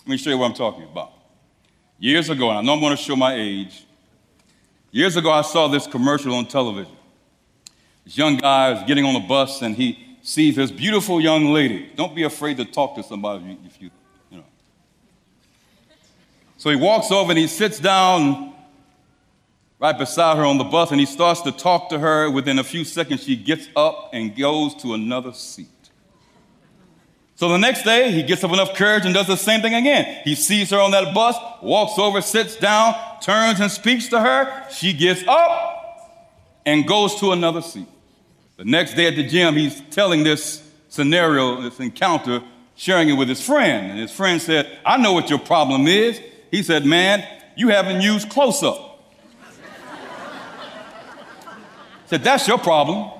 Let 0.00 0.08
me 0.08 0.16
show 0.16 0.30
you 0.30 0.38
what 0.38 0.46
I'm 0.46 0.54
talking 0.54 0.82
about. 0.82 1.12
Years 2.00 2.28
ago, 2.28 2.50
and 2.50 2.58
I 2.58 2.62
know 2.62 2.72
I'm 2.72 2.80
going 2.80 2.96
to 2.96 3.00
show 3.02 3.14
my 3.14 3.34
age, 3.34 3.86
years 4.90 5.14
ago, 5.14 5.30
I 5.30 5.42
saw 5.42 5.68
this 5.68 5.86
commercial 5.86 6.34
on 6.34 6.46
television. 6.46 6.96
This 8.04 8.18
young 8.18 8.36
guy 8.36 8.72
is 8.72 8.82
getting 8.88 9.04
on 9.04 9.14
a 9.14 9.26
bus 9.28 9.62
and 9.62 9.76
he 9.76 10.16
sees 10.22 10.56
this 10.56 10.72
beautiful 10.72 11.20
young 11.20 11.52
lady. 11.52 11.88
Don't 11.94 12.16
be 12.16 12.24
afraid 12.24 12.56
to 12.56 12.64
talk 12.64 12.96
to 12.96 13.04
somebody 13.04 13.58
if 13.64 13.80
you 13.80 13.90
so 16.58 16.70
he 16.70 16.76
walks 16.76 17.10
over 17.10 17.30
and 17.30 17.38
he 17.38 17.46
sits 17.46 17.78
down 17.78 18.52
right 19.78 19.96
beside 19.96 20.36
her 20.36 20.44
on 20.44 20.58
the 20.58 20.64
bus 20.64 20.90
and 20.90 20.98
he 20.98 21.06
starts 21.06 21.40
to 21.42 21.52
talk 21.52 21.88
to 21.90 21.98
her. 21.98 22.28
Within 22.30 22.58
a 22.58 22.64
few 22.64 22.84
seconds, 22.84 23.22
she 23.22 23.36
gets 23.36 23.68
up 23.76 24.10
and 24.12 24.36
goes 24.36 24.74
to 24.82 24.92
another 24.92 25.32
seat. 25.32 25.68
So 27.36 27.48
the 27.48 27.58
next 27.58 27.84
day, 27.84 28.10
he 28.10 28.24
gets 28.24 28.42
up 28.42 28.52
enough 28.52 28.74
courage 28.74 29.04
and 29.04 29.14
does 29.14 29.28
the 29.28 29.36
same 29.36 29.60
thing 29.60 29.74
again. 29.74 30.20
He 30.24 30.34
sees 30.34 30.70
her 30.70 30.80
on 30.80 30.90
that 30.90 31.14
bus, 31.14 31.36
walks 31.62 31.96
over, 31.96 32.20
sits 32.20 32.56
down, 32.56 32.94
turns 33.22 33.60
and 33.60 33.70
speaks 33.70 34.08
to 34.08 34.18
her. 34.18 34.68
She 34.70 34.92
gets 34.92 35.22
up 35.28 36.26
and 36.66 36.84
goes 36.84 37.14
to 37.20 37.30
another 37.30 37.62
seat. 37.62 37.86
The 38.56 38.64
next 38.64 38.94
day 38.94 39.06
at 39.06 39.14
the 39.14 39.22
gym, 39.22 39.54
he's 39.54 39.80
telling 39.90 40.24
this 40.24 40.68
scenario, 40.88 41.60
this 41.60 41.78
encounter, 41.78 42.42
sharing 42.74 43.10
it 43.10 43.12
with 43.12 43.28
his 43.28 43.40
friend. 43.40 43.92
And 43.92 44.00
his 44.00 44.10
friend 44.10 44.42
said, 44.42 44.76
I 44.84 44.96
know 44.96 45.12
what 45.12 45.30
your 45.30 45.38
problem 45.38 45.86
is. 45.86 46.20
He 46.50 46.62
said, 46.62 46.84
Man, 46.84 47.26
you 47.56 47.68
haven't 47.68 48.00
used 48.00 48.28
Close-Up. 48.30 48.84
said, 52.06 52.22
That's 52.22 52.48
your 52.48 52.58
problem. 52.58 53.10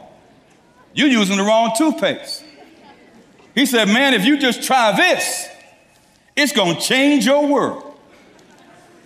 You're 0.94 1.08
using 1.08 1.36
the 1.36 1.42
wrong 1.42 1.72
toothpaste. 1.76 2.44
He 3.54 3.66
said, 3.66 3.88
Man, 3.88 4.14
if 4.14 4.24
you 4.24 4.38
just 4.38 4.62
try 4.62 4.96
this, 4.96 5.48
it's 6.36 6.52
going 6.52 6.76
to 6.76 6.80
change 6.80 7.26
your 7.26 7.46
world. 7.46 7.84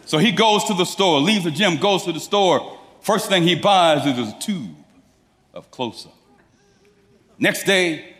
So 0.05 0.19
he 0.19 0.33
goes 0.33 0.65
to 0.65 0.75
the 0.75 0.85
store, 0.85 1.21
leaves 1.21 1.45
the 1.45 1.51
gym, 1.51 1.79
goes 1.79 2.05
to 2.05 2.13
the 2.13 2.21
store. 2.21 2.79
First 3.01 3.29
thing 3.29 3.45
he 3.45 3.55
buys 3.55 4.07
is 4.07 4.29
a 4.29 4.39
tube 4.39 4.77
of 5.55 5.71
Close-Up. 5.71 6.15
Next 7.39 7.65
day, 7.65 8.15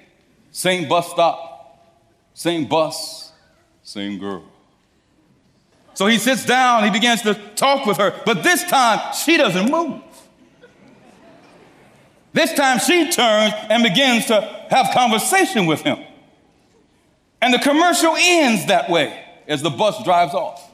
same 0.51 0.89
bus 0.89 1.11
stop, 1.11 2.03
same 2.35 2.65
bus, 2.67 3.33
same 3.83 4.19
girl. 4.19 4.45
So 5.95 6.07
he 6.07 6.19
sits 6.19 6.45
down, 6.45 6.85
he 6.85 6.91
begins 6.91 7.23
to 7.23 7.35
talk 7.55 7.87
with 7.87 7.99
her, 7.99 8.19
but 8.25 8.43
this 8.43 8.65
time 8.65 9.15
she 9.15 9.37
doesn't 9.37 9.71
move. 9.71 10.01
This 12.33 12.53
time 12.55 12.79
she 12.79 13.11
turns 13.11 13.53
and 13.69 13.83
begins 13.83 14.27
to 14.27 14.41
have 14.71 14.91
conversation 14.95 15.67
with 15.67 15.83
him. 15.83 15.99
And 17.43 17.53
the 17.53 17.59
commercial 17.59 18.15
ends 18.17 18.67
that 18.67 18.89
way 18.89 19.23
as 19.47 19.63
the 19.63 19.71
bus 19.71 20.03
drives 20.05 20.33
off. 20.33 20.71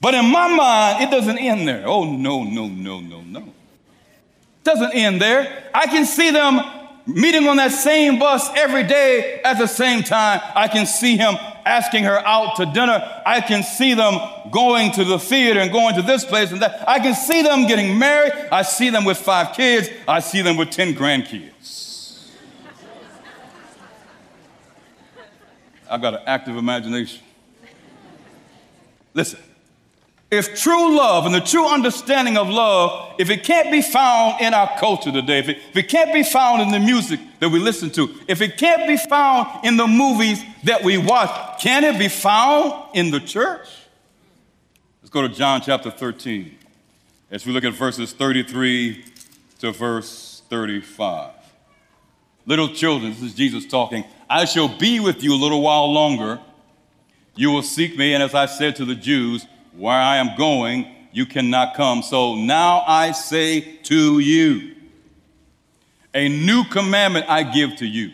But 0.00 0.14
in 0.14 0.26
my 0.30 0.48
mind, 0.48 1.04
it 1.04 1.10
doesn't 1.10 1.38
end 1.38 1.66
there. 1.66 1.84
Oh, 1.86 2.04
no, 2.04 2.44
no, 2.44 2.68
no, 2.68 3.00
no, 3.00 3.20
no. 3.22 3.40
It 3.40 4.64
doesn't 4.64 4.94
end 4.94 5.20
there. 5.20 5.70
I 5.72 5.86
can 5.86 6.04
see 6.04 6.30
them 6.30 6.60
meeting 7.06 7.48
on 7.48 7.56
that 7.56 7.72
same 7.72 8.18
bus 8.18 8.48
every 8.54 8.84
day 8.84 9.40
at 9.44 9.58
the 9.58 9.66
same 9.66 10.02
time. 10.02 10.40
I 10.54 10.68
can 10.68 10.86
see 10.86 11.16
him 11.16 11.36
asking 11.64 12.04
her 12.04 12.18
out 12.18 12.56
to 12.56 12.66
dinner. 12.66 13.22
I 13.26 13.40
can 13.40 13.62
see 13.62 13.94
them 13.94 14.14
going 14.50 14.92
to 14.92 15.04
the 15.04 15.18
theater 15.18 15.60
and 15.60 15.70
going 15.70 15.94
to 15.96 16.02
this 16.02 16.24
place 16.24 16.52
and 16.52 16.62
that. 16.62 16.88
I 16.88 16.98
can 16.98 17.14
see 17.14 17.42
them 17.42 17.66
getting 17.66 17.98
married. 17.98 18.32
I 18.50 18.62
see 18.62 18.90
them 18.90 19.04
with 19.04 19.18
five 19.18 19.54
kids. 19.54 19.88
I 20.06 20.20
see 20.20 20.42
them 20.42 20.56
with 20.56 20.70
10 20.70 20.94
grandkids. 20.94 22.30
I've 25.90 26.00
got 26.00 26.14
an 26.14 26.22
active 26.26 26.56
imagination. 26.56 27.22
Listen, 29.14 29.40
if 30.32 30.58
true 30.58 30.96
love 30.96 31.26
and 31.26 31.34
the 31.34 31.42
true 31.42 31.68
understanding 31.68 32.38
of 32.38 32.48
love, 32.48 33.14
if 33.18 33.28
it 33.28 33.44
can't 33.44 33.70
be 33.70 33.82
found 33.82 34.40
in 34.40 34.54
our 34.54 34.78
culture 34.78 35.12
today, 35.12 35.40
if 35.40 35.50
it, 35.50 35.58
if 35.58 35.76
it 35.76 35.88
can't 35.90 36.10
be 36.10 36.22
found 36.22 36.62
in 36.62 36.70
the 36.70 36.80
music 36.80 37.20
that 37.38 37.50
we 37.50 37.58
listen 37.58 37.90
to, 37.90 38.08
if 38.26 38.40
it 38.40 38.56
can't 38.56 38.88
be 38.88 38.96
found 38.96 39.62
in 39.62 39.76
the 39.76 39.86
movies 39.86 40.42
that 40.64 40.82
we 40.82 40.96
watch, 40.96 41.60
can 41.60 41.84
it 41.84 41.98
be 41.98 42.08
found 42.08 42.72
in 42.94 43.10
the 43.10 43.20
church? 43.20 43.68
Let's 45.02 45.10
go 45.10 45.20
to 45.20 45.28
John 45.28 45.60
chapter 45.60 45.90
13 45.90 46.56
as 47.30 47.44
we 47.44 47.52
look 47.52 47.64
at 47.64 47.74
verses 47.74 48.14
33 48.14 49.04
to 49.58 49.70
verse 49.70 50.42
35. 50.48 51.34
Little 52.46 52.68
children, 52.68 53.12
this 53.12 53.20
is 53.20 53.34
Jesus 53.34 53.66
talking, 53.66 54.04
I 54.30 54.46
shall 54.46 54.78
be 54.78 54.98
with 54.98 55.22
you 55.22 55.34
a 55.34 55.36
little 55.36 55.60
while 55.60 55.92
longer. 55.92 56.40
You 57.36 57.50
will 57.50 57.62
seek 57.62 57.98
me, 57.98 58.14
and 58.14 58.22
as 58.22 58.34
I 58.34 58.46
said 58.46 58.76
to 58.76 58.86
the 58.86 58.94
Jews, 58.94 59.46
where 59.76 59.98
I 59.98 60.16
am 60.16 60.36
going, 60.36 60.86
you 61.12 61.26
cannot 61.26 61.74
come. 61.74 62.02
So 62.02 62.36
now 62.36 62.82
I 62.86 63.12
say 63.12 63.60
to 63.84 64.18
you, 64.18 64.74
A 66.14 66.28
new 66.28 66.64
commandment 66.64 67.26
I 67.28 67.42
give 67.42 67.76
to 67.76 67.86
you 67.86 68.12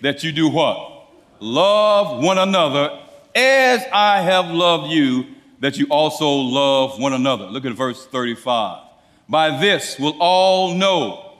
that 0.00 0.22
you 0.22 0.32
do 0.32 0.48
what? 0.48 1.08
Love 1.40 2.22
one 2.22 2.38
another 2.38 3.00
as 3.34 3.84
I 3.92 4.20
have 4.20 4.50
loved 4.50 4.92
you, 4.92 5.26
that 5.60 5.78
you 5.78 5.86
also 5.86 6.28
love 6.28 7.00
one 7.00 7.12
another. 7.12 7.46
Look 7.46 7.64
at 7.64 7.72
verse 7.72 8.06
35. 8.06 8.84
By 9.28 9.58
this 9.58 9.98
will 9.98 10.16
all 10.20 10.74
know. 10.74 11.36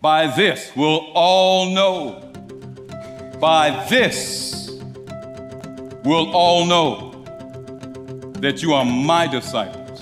By 0.00 0.28
this 0.28 0.74
will 0.76 1.10
all 1.14 1.70
know. 1.74 2.32
By 3.40 3.86
this 3.88 4.70
will 6.04 6.30
all 6.32 6.66
know 6.66 7.09
that 8.40 8.62
you 8.62 8.72
are 8.72 8.84
my 8.84 9.26
disciples 9.26 10.00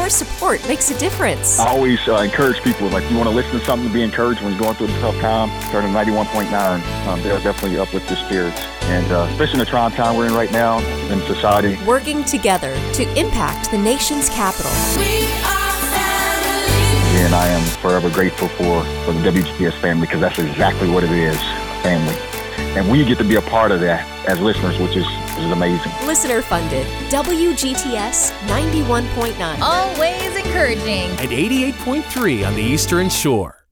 Your 0.07 0.11
support 0.13 0.65
makes 0.69 0.89
a 0.93 0.99
difference. 1.01 1.59
I 1.59 1.67
always 1.67 1.99
uh, 2.07 2.19
encourage 2.19 2.63
people, 2.63 2.89
like, 2.91 3.11
you 3.11 3.17
want 3.17 3.29
to 3.29 3.35
listen 3.35 3.59
to 3.59 3.67
something 3.67 3.89
to 3.89 3.93
be 3.93 4.05
encouraged 4.05 4.41
when 4.41 4.53
you're 4.53 4.61
going 4.63 4.77
through 4.77 4.87
a 4.87 5.01
tough 5.01 5.17
time, 5.17 5.49
turn 5.73 5.83
to 5.83 5.89
91.9. 5.89 7.09
Um, 7.09 7.23
they'll 7.25 7.41
definitely 7.41 7.77
uplift 7.77 8.09
your 8.09 8.17
spirits. 8.19 8.61
And 8.83 9.11
uh, 9.11 9.27
especially 9.33 9.55
in 9.55 9.59
the 9.59 9.65
trying 9.65 9.91
time 9.91 10.17
we're 10.17 10.29
in 10.29 10.33
right 10.35 10.53
now 10.53 10.79
in 11.11 11.21
society. 11.23 11.77
Working 11.85 12.23
together 12.23 12.73
to 12.93 13.19
impact 13.19 13.73
the 13.73 13.79
nation's 13.79 14.29
capital. 14.29 14.71
We 14.97 15.25
are 15.43 15.75
family. 15.91 17.25
And 17.25 17.35
I 17.35 17.49
am 17.49 17.67
forever 17.81 18.09
grateful 18.09 18.47
for, 18.47 18.85
for 19.05 19.13
the 19.13 19.29
WGTS 19.29 19.73
family 19.81 20.07
because 20.07 20.21
that's 20.21 20.39
exactly 20.39 20.89
what 20.89 21.03
it 21.03 21.11
is, 21.11 21.37
family. 21.83 22.36
And 22.77 22.91
we 22.91 23.03
get 23.07 23.17
to 23.17 23.25
be 23.25 23.37
a 23.37 23.43
part 23.43 23.73
of 23.73 23.81
that 23.81 24.07
as 24.29 24.39
listeners, 24.39 24.79
which 24.79 24.97
is, 24.97 25.07
which 25.07 25.45
is 25.45 25.51
amazing. 25.51 25.91
Listener 26.07 26.43
funded. 26.43 26.87
WGTS 27.11 28.33
91.9. 28.49 29.61
Always 29.63 30.37
encouraging. 30.37 31.09
and 31.19 31.31
88.3 31.31 32.47
on 32.47 32.55
the 32.55 32.61
Eastern 32.63 33.09
Shore. 33.09 33.65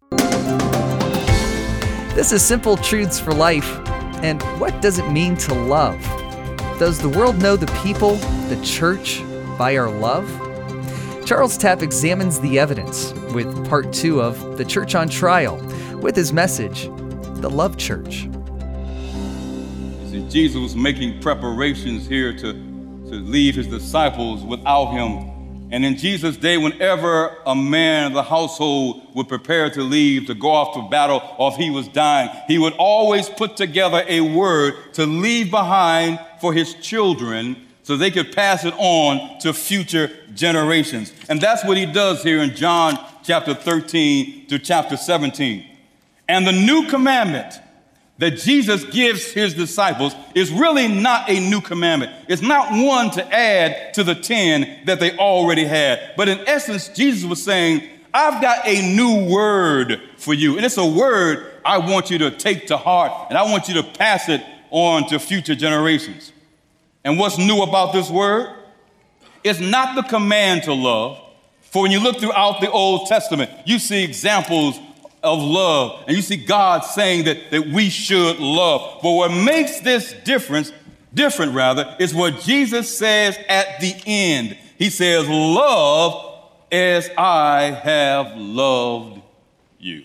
This 2.14 2.32
is 2.32 2.42
Simple 2.42 2.78
Truths 2.78 3.20
for 3.20 3.34
Life. 3.34 3.78
And 4.22 4.42
what 4.58 4.80
does 4.80 4.98
it 4.98 5.10
mean 5.10 5.36
to 5.36 5.52
love? 5.52 6.00
Does 6.78 6.98
the 6.98 7.10
world 7.10 7.36
know 7.42 7.56
the 7.56 7.70
people, 7.82 8.14
the 8.48 8.58
church, 8.64 9.22
by 9.58 9.76
our 9.76 9.90
love? 9.90 10.26
Charles 11.26 11.58
Tapp 11.58 11.82
examines 11.82 12.40
the 12.40 12.58
evidence 12.58 13.12
with 13.34 13.68
part 13.68 13.92
two 13.92 14.22
of 14.22 14.56
The 14.56 14.64
Church 14.64 14.94
on 14.94 15.10
Trial 15.10 15.56
with 15.98 16.16
his 16.16 16.32
message, 16.32 16.84
The 17.40 17.50
Love 17.50 17.76
Church. 17.76 18.28
Jesus 20.30 20.56
was 20.56 20.76
making 20.76 21.20
preparations 21.20 22.06
here 22.06 22.32
to, 22.32 22.52
to 22.52 23.14
leave 23.14 23.54
his 23.54 23.66
disciples 23.66 24.42
without 24.42 24.86
him. 24.86 25.34
And 25.70 25.84
in 25.84 25.96
Jesus' 25.96 26.36
day, 26.36 26.56
whenever 26.56 27.36
a 27.46 27.54
man 27.54 28.08
of 28.08 28.12
the 28.12 28.22
household 28.22 29.14
would 29.14 29.28
prepare 29.28 29.70
to 29.70 29.82
leave 29.82 30.26
to 30.26 30.34
go 30.34 30.50
off 30.50 30.74
to 30.74 30.88
battle 30.88 31.22
or 31.38 31.50
if 31.52 31.56
he 31.56 31.70
was 31.70 31.88
dying, 31.88 32.30
he 32.46 32.58
would 32.58 32.74
always 32.74 33.28
put 33.28 33.56
together 33.56 34.04
a 34.06 34.20
word 34.20 34.74
to 34.94 35.06
leave 35.06 35.50
behind 35.50 36.20
for 36.40 36.52
his 36.52 36.74
children 36.74 37.56
so 37.82 37.96
they 37.96 38.10
could 38.10 38.32
pass 38.32 38.64
it 38.64 38.74
on 38.78 39.38
to 39.40 39.52
future 39.52 40.10
generations. 40.34 41.12
And 41.28 41.40
that's 41.40 41.64
what 41.64 41.76
he 41.76 41.86
does 41.86 42.22
here 42.22 42.42
in 42.42 42.54
John 42.54 42.98
chapter 43.24 43.54
13 43.54 44.46
to 44.46 44.58
chapter 44.58 44.96
17. 44.96 45.66
And 46.28 46.46
the 46.46 46.52
new 46.52 46.88
commandment 46.88 47.60
that 48.18 48.38
Jesus 48.38 48.84
gives 48.84 49.32
his 49.32 49.54
disciples 49.54 50.14
is 50.34 50.52
really 50.52 50.86
not 50.86 51.28
a 51.28 51.40
new 51.40 51.60
commandment. 51.60 52.12
It's 52.28 52.42
not 52.42 52.70
one 52.70 53.10
to 53.12 53.34
add 53.34 53.94
to 53.94 54.04
the 54.04 54.14
10 54.14 54.84
that 54.86 55.00
they 55.00 55.16
already 55.16 55.64
had. 55.64 56.14
But 56.16 56.28
in 56.28 56.38
essence, 56.46 56.88
Jesus 56.88 57.24
was 57.24 57.42
saying, 57.42 57.82
I've 58.12 58.40
got 58.40 58.66
a 58.66 58.94
new 58.94 59.28
word 59.28 60.00
for 60.16 60.32
you. 60.32 60.56
And 60.56 60.64
it's 60.64 60.76
a 60.76 60.86
word 60.86 61.50
I 61.64 61.78
want 61.78 62.10
you 62.10 62.18
to 62.18 62.30
take 62.30 62.68
to 62.68 62.76
heart, 62.76 63.28
and 63.28 63.36
I 63.36 63.42
want 63.50 63.68
you 63.68 63.74
to 63.74 63.82
pass 63.82 64.28
it 64.28 64.42
on 64.70 65.08
to 65.08 65.18
future 65.18 65.56
generations. 65.56 66.32
And 67.04 67.18
what's 67.18 67.38
new 67.38 67.62
about 67.62 67.92
this 67.92 68.10
word? 68.10 68.54
It's 69.42 69.60
not 69.60 69.96
the 69.96 70.02
command 70.02 70.62
to 70.64 70.72
love. 70.72 71.20
For 71.62 71.82
when 71.82 71.90
you 71.90 72.00
look 72.00 72.18
throughout 72.18 72.60
the 72.60 72.70
Old 72.70 73.08
Testament, 73.08 73.50
you 73.66 73.80
see 73.80 74.04
examples 74.04 74.78
of 75.24 75.42
love, 75.42 76.04
and 76.06 76.16
you 76.16 76.22
see 76.22 76.36
God 76.36 76.84
saying 76.84 77.24
that, 77.24 77.50
that 77.50 77.66
we 77.66 77.88
should 77.88 78.38
love. 78.38 79.00
But 79.02 79.12
what 79.12 79.30
makes 79.30 79.80
this 79.80 80.12
difference, 80.24 80.72
different 81.12 81.54
rather, 81.54 81.96
is 81.98 82.14
what 82.14 82.40
Jesus 82.40 82.96
says 82.96 83.36
at 83.48 83.80
the 83.80 83.94
end. 84.06 84.56
He 84.78 84.90
says, 84.90 85.28
Love 85.28 86.42
as 86.70 87.10
I 87.16 87.70
have 87.70 88.36
loved 88.36 89.22
you. 89.78 90.04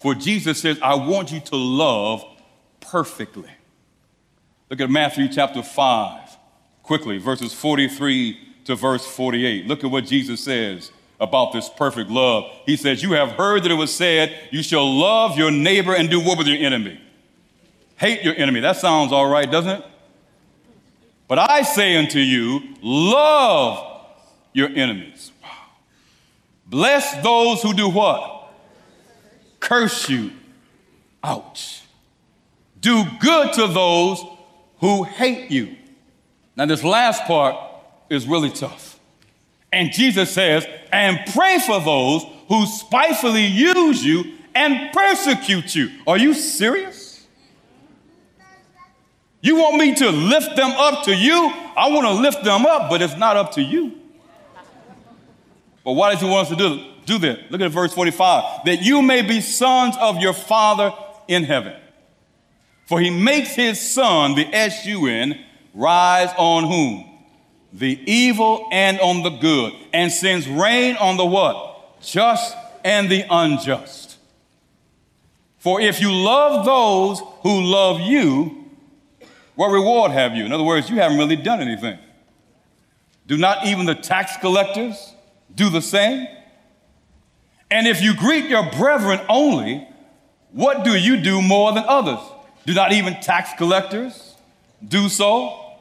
For 0.00 0.14
Jesus 0.14 0.60
says, 0.60 0.78
I 0.82 0.94
want 0.94 1.32
you 1.32 1.40
to 1.40 1.56
love 1.56 2.24
perfectly. 2.80 3.50
Look 4.70 4.80
at 4.80 4.90
Matthew 4.90 5.28
chapter 5.28 5.62
5, 5.62 6.36
quickly, 6.82 7.18
verses 7.18 7.52
43 7.52 8.38
to 8.64 8.74
verse 8.74 9.06
48. 9.06 9.66
Look 9.66 9.84
at 9.84 9.90
what 9.90 10.06
Jesus 10.06 10.42
says 10.42 10.90
about 11.22 11.52
this 11.52 11.70
perfect 11.70 12.10
love. 12.10 12.50
He 12.66 12.76
says, 12.76 13.02
You 13.02 13.12
have 13.12 13.30
heard 13.32 13.62
that 13.62 13.70
it 13.70 13.76
was 13.76 13.94
said, 13.94 14.36
You 14.50 14.62
shall 14.62 14.84
love 14.92 15.38
your 15.38 15.52
neighbor 15.52 15.94
and 15.94 16.10
do 16.10 16.20
what 16.20 16.36
with 16.36 16.48
your 16.48 16.58
enemy? 16.58 17.00
Hate 17.96 18.22
your 18.22 18.34
enemy. 18.34 18.58
That 18.60 18.76
sounds 18.76 19.12
all 19.12 19.28
right, 19.30 19.48
doesn't 19.48 19.70
it? 19.70 19.84
But 21.28 21.38
I 21.38 21.62
say 21.62 21.96
unto 21.96 22.18
you, 22.18 22.74
love 22.82 24.04
your 24.52 24.68
enemies. 24.68 25.30
Wow. 25.42 25.50
Bless 26.66 27.22
those 27.22 27.62
who 27.62 27.72
do 27.72 27.88
what? 27.88 28.52
Curse 29.60 30.10
you. 30.10 30.32
Ouch. 31.22 31.82
Do 32.80 33.04
good 33.20 33.52
to 33.52 33.68
those 33.68 34.24
who 34.80 35.04
hate 35.04 35.52
you. 35.52 35.76
Now, 36.56 36.66
this 36.66 36.82
last 36.82 37.22
part 37.24 37.56
is 38.10 38.26
really 38.26 38.50
tough. 38.50 38.91
And 39.72 39.90
Jesus 39.92 40.30
says, 40.30 40.66
and 40.92 41.18
pray 41.32 41.58
for 41.58 41.80
those 41.80 42.24
who 42.48 42.66
spitefully 42.66 43.46
use 43.46 44.04
you 44.04 44.34
and 44.54 44.92
persecute 44.92 45.74
you. 45.74 45.90
Are 46.06 46.18
you 46.18 46.34
serious? 46.34 47.26
You 49.40 49.56
want 49.56 49.76
me 49.76 49.94
to 49.94 50.10
lift 50.10 50.54
them 50.54 50.70
up 50.70 51.04
to 51.04 51.14
you? 51.14 51.52
I 51.76 51.88
want 51.88 52.06
to 52.06 52.12
lift 52.12 52.44
them 52.44 52.66
up, 52.66 52.90
but 52.90 53.02
it's 53.02 53.16
not 53.16 53.36
up 53.36 53.52
to 53.52 53.62
you. 53.62 53.98
But 55.84 55.92
why 55.92 56.12
does 56.12 56.20
he 56.20 56.28
want 56.28 56.48
us 56.48 56.56
to 56.56 56.56
do, 56.56 56.84
do 57.06 57.18
that? 57.18 57.50
Look 57.50 57.60
at 57.60 57.72
verse 57.72 57.92
45 57.92 58.66
that 58.66 58.82
you 58.82 59.02
may 59.02 59.22
be 59.22 59.40
sons 59.40 59.96
of 59.98 60.18
your 60.18 60.32
Father 60.32 60.94
in 61.26 61.44
heaven. 61.44 61.74
For 62.86 63.00
he 63.00 63.10
makes 63.10 63.54
his 63.54 63.80
son, 63.80 64.34
the 64.34 64.46
S 64.54 64.86
U 64.86 65.06
N, 65.06 65.44
rise 65.74 66.30
on 66.36 66.64
whom? 66.64 67.11
The 67.72 68.00
evil 68.06 68.68
and 68.70 69.00
on 69.00 69.22
the 69.22 69.30
good, 69.30 69.72
and 69.92 70.12
sends 70.12 70.46
rain 70.46 70.96
on 70.96 71.16
the 71.16 71.24
what? 71.24 72.00
Just 72.02 72.56
and 72.84 73.10
the 73.10 73.24
unjust. 73.30 74.18
For 75.58 75.80
if 75.80 76.00
you 76.00 76.12
love 76.12 76.66
those 76.66 77.20
who 77.42 77.62
love 77.62 78.00
you, 78.00 78.68
what 79.54 79.68
reward 79.68 80.10
have 80.10 80.34
you? 80.34 80.44
In 80.44 80.52
other 80.52 80.64
words, 80.64 80.90
you 80.90 80.96
haven't 80.96 81.18
really 81.18 81.36
done 81.36 81.60
anything. 81.60 81.98
Do 83.26 83.36
not 83.36 83.66
even 83.66 83.86
the 83.86 83.94
tax 83.94 84.36
collectors 84.38 85.14
do 85.54 85.70
the 85.70 85.80
same? 85.80 86.26
And 87.70 87.86
if 87.86 88.02
you 88.02 88.14
greet 88.14 88.46
your 88.46 88.68
brethren 88.70 89.20
only, 89.28 89.86
what 90.50 90.84
do 90.84 90.96
you 90.96 91.22
do 91.22 91.40
more 91.40 91.72
than 91.72 91.84
others? 91.86 92.18
Do 92.66 92.74
not 92.74 92.92
even 92.92 93.14
tax 93.20 93.50
collectors 93.56 94.34
do 94.86 95.08
so? 95.08 95.71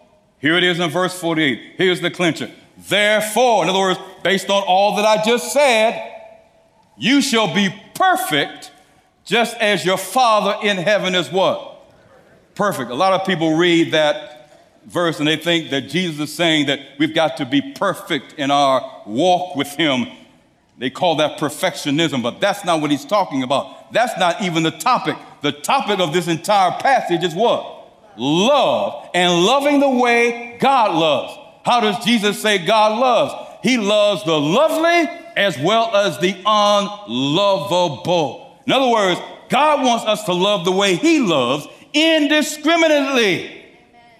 Here 0.42 0.56
it 0.58 0.64
is 0.64 0.80
in 0.80 0.90
verse 0.90 1.18
48. 1.20 1.76
Here's 1.78 2.02
the 2.02 2.10
clincher. 2.10 2.52
Therefore, 2.90 3.64
in 3.64 3.70
other 3.70 3.80
words, 3.80 4.00
based 4.24 4.50
on 4.50 4.64
all 4.64 4.96
that 4.96 5.06
I 5.06 5.24
just 5.24 5.54
said, 5.54 6.12
you 6.98 7.22
shall 7.22 7.54
be 7.54 7.74
perfect 7.94 8.72
just 9.24 9.56
as 9.58 9.86
your 9.86 9.98
Father 9.98 10.68
in 10.68 10.78
heaven 10.78 11.14
is 11.14 11.32
what? 11.32 11.94
Perfect. 12.56 12.90
A 12.92 12.96
lot 12.96 13.14
of 13.14 13.26
people 13.26 13.56
read 13.56 13.92
that 13.94 14.32
verse 14.86 15.20
and 15.20 15.28
they 15.28 15.38
think 15.38 15.70
that 15.70 15.82
Jesus 15.90 16.20
is 16.20 16.36
saying 16.36 16.66
that 16.66 16.80
we've 16.98 17.14
got 17.14 17.38
to 17.38 17.46
be 17.46 17.62
perfect 17.74 18.34
in 18.34 18.50
our 18.50 19.04
walk 19.06 19.56
with 19.56 19.70
Him. 19.76 20.08
They 20.78 20.90
call 20.90 21.18
that 21.18 21.40
perfectionism, 21.40 22.24
but 22.24 22.42
that's 22.42 22.66
not 22.66 22.82
what 22.82 22.90
He's 22.90 23.06
talking 23.06 23.44
about. 23.44 23.94
That's 23.94 24.18
not 24.18 24.42
even 24.42 24.64
the 24.64 24.72
topic. 24.72 25.18
The 25.42 25.52
topic 25.52 26.00
of 26.00 26.14
this 26.14 26.28
entire 26.28 26.72
passage 26.80 27.24
is 27.24 27.36
what? 27.36 27.81
Love 28.18 29.10
and 29.14 29.46
loving 29.46 29.80
the 29.80 29.90
way 29.90 30.58
God 30.60 30.96
loves. 30.96 31.38
How 31.64 31.80
does 31.80 32.04
Jesus 32.04 32.42
say 32.42 32.66
God 32.66 33.00
loves? 33.00 33.34
He 33.64 33.78
loves 33.78 34.24
the 34.24 34.40
lovely 34.40 35.10
as 35.36 35.58
well 35.60 35.96
as 35.96 36.20
the 36.20 36.36
unlovable. 36.46 38.58
In 38.66 38.74
other 38.74 38.92
words, 38.92 39.20
God 39.50 39.86
wants 39.86 40.06
us 40.06 40.24
to 40.26 40.34
love 40.34 40.66
the 40.66 40.72
way 40.72 40.96
He 40.96 41.20
loves 41.20 41.68
indiscriminately. 41.94 43.60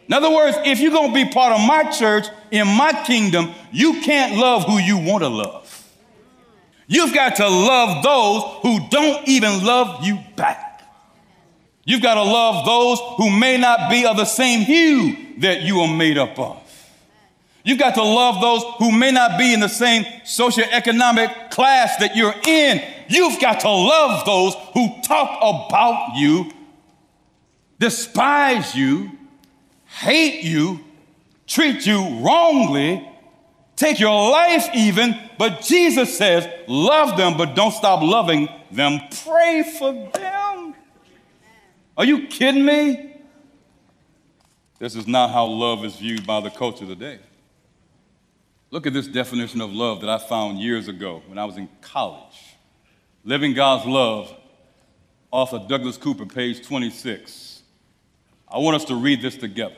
In 0.08 0.14
other 0.14 0.30
words, 0.30 0.58
if 0.66 0.80
you're 0.80 0.92
going 0.92 1.14
to 1.14 1.26
be 1.26 1.32
part 1.32 1.54
of 1.54 1.66
my 1.66 1.90
church, 1.92 2.28
in 2.52 2.68
my 2.68 2.92
kingdom, 3.06 3.52
you 3.72 4.02
can't 4.02 4.38
love 4.38 4.66
who 4.66 4.78
you 4.78 4.98
want 4.98 5.24
to 5.24 5.30
love. 5.30 5.68
You've 6.88 7.14
got 7.14 7.38
to 7.38 7.48
love 7.48 8.04
those 8.04 8.44
who 8.62 8.90
don't 8.90 9.26
even 9.28 9.64
love 9.64 10.04
you 10.04 10.20
back. 10.36 10.71
You've 11.84 12.02
got 12.02 12.14
to 12.16 12.24
love 12.24 12.66
those 12.66 13.00
who 13.18 13.30
may 13.30 13.58
not 13.58 13.90
be 13.90 14.06
of 14.06 14.18
the 14.18 14.26
same 14.26 14.62
hue 14.62 15.18
that 15.40 15.62
you 15.62 15.80
are 15.82 15.94
made 15.94 16.18
up 16.18 16.38
of. 16.38 16.58
You've 17.64 17.80
got 17.80 17.96
to 17.96 18.04
love 18.04 18.42
those 18.42 18.64
who 18.78 18.92
may 18.92 19.12
not 19.12 19.38
be 19.38 19.54
in 19.54 19.60
the 19.60 19.68
same 19.68 20.04
socioeconomic 20.24 21.52
class 21.52 21.98
that 21.98 22.16
you're 22.16 22.34
in. 22.46 22.84
You've 23.08 23.40
got 23.40 23.60
to 23.62 23.70
love 23.70 24.26
those 24.26 24.56
who 24.74 25.02
talk 25.04 25.38
about 25.42 26.16
you, 26.16 26.52
despise 27.80 28.74
you, 28.76 29.12
hate 29.86 30.44
you, 30.44 30.80
treat 31.46 31.86
you 31.86 32.22
wrongly, 32.24 33.08
take 33.76 34.00
your 34.00 34.32
life 34.32 34.70
even. 34.74 35.20
But 35.38 35.62
Jesus 35.62 36.18
says, 36.18 36.48
love 36.68 37.18
them, 37.18 37.38
but 37.38 37.56
don't 37.56 37.74
stop 37.74 38.02
loving 38.02 38.50
them. 38.72 39.02
Pray 39.24 39.64
for 39.78 39.94
them. 39.94 40.41
Are 42.02 42.06
you 42.06 42.26
kidding 42.26 42.66
me? 42.66 43.14
This 44.80 44.96
is 44.96 45.06
not 45.06 45.30
how 45.30 45.46
love 45.46 45.86
is 45.86 45.98
viewed 45.98 46.26
by 46.26 46.40
the 46.40 46.50
culture 46.50 46.88
today. 46.88 47.20
Look 48.72 48.88
at 48.88 48.94
this 48.94 49.06
definition 49.06 49.62
of 49.62 49.72
love 49.72 50.02
that 50.02 50.10
I 50.10 50.18
found 50.18 50.58
years 50.58 50.88
ago 50.88 51.22
when 51.28 51.38
I 51.38 51.46
was 51.46 51.58
in 51.58 51.70
college. 51.82 52.56
Living 53.24 53.54
God's 53.54 53.86
Love, 53.86 54.36
author 55.30 55.64
Douglas 55.70 55.96
Cooper, 55.98 56.26
page 56.26 56.66
26. 56.66 57.62
I 58.52 58.58
want 58.58 58.78
us 58.78 58.86
to 58.86 58.96
read 58.96 59.22
this 59.22 59.38
together. 59.38 59.76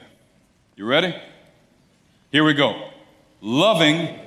You 0.77 0.85
ready? 0.85 1.13
Here 2.31 2.45
we 2.45 2.53
go. 2.53 2.89
Loving 3.41 4.17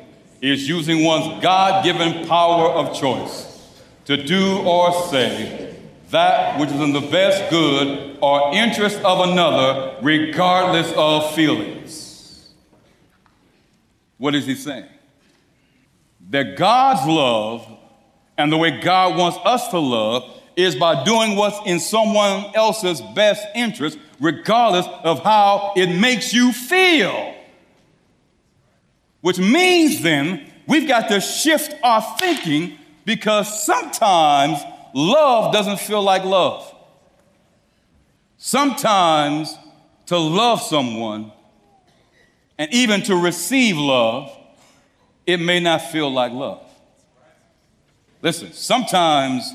is 0.43 0.69
using 0.69 1.03
one's 1.03 1.43
God 1.43 1.83
given 1.83 2.29
power 2.29 2.69
of 2.73 2.95
choice 2.95 3.81
to 4.05 4.23
do 4.23 4.59
or 4.67 4.93
say 5.09 5.66
that 6.11 6.61
which 6.61 6.71
is 6.71 6.81
in 6.81 6.93
the 6.93 7.01
best 7.01 7.51
good 7.51 8.19
or 8.21 8.55
interest 8.55 8.99
of 9.03 9.29
another, 9.29 9.97
regardless 10.03 10.93
of 10.97 11.35
feelings. 11.35 12.53
What 14.19 14.35
is 14.35 14.47
he 14.47 14.55
saying? 14.55 14.87
That 16.31 16.57
God's 16.57 17.07
love 17.07 17.67
and 18.39 18.53
the 18.53 18.57
way 18.57 18.81
God 18.81 19.17
wants 19.17 19.39
us 19.45 19.69
to 19.69 19.79
love 19.79 20.41
is 20.57 20.75
by 20.75 21.05
doing 21.05 21.37
what's 21.37 21.59
in 21.67 21.79
someone 21.79 22.47
else's 22.55 23.01
best 23.15 23.47
interest, 23.55 23.99
regardless 24.21 24.87
of 25.05 25.23
how 25.23 25.73
it 25.77 25.89
makes 25.89 26.33
you 26.33 26.53
feel. 26.53 27.35
Which 29.21 29.39
means 29.39 30.03
then 30.03 30.51
we've 30.67 30.89
got 30.89 31.09
to 31.09 31.21
shift 31.21 31.75
our 31.83 32.01
thinking 32.19 32.79
because 33.05 33.65
sometimes 33.65 34.61
love 34.97 35.53
doesn't 35.53 35.79
feel 35.79 36.03
like 36.03 36.25
love. 36.25 36.75
Sometimes 38.39 39.57
to 40.07 40.17
love 40.17 40.63
someone 40.63 41.33
and 42.59 42.73
even 42.73 43.03
to 43.03 43.15
receive 43.15 43.77
love, 43.77 44.35
it 45.27 45.39
may 45.39 45.61
not 45.61 45.83
feel 45.83 46.11
like 46.11 46.33
love. 46.33 46.63
Listen, 48.23 48.53
sometimes 48.53 49.53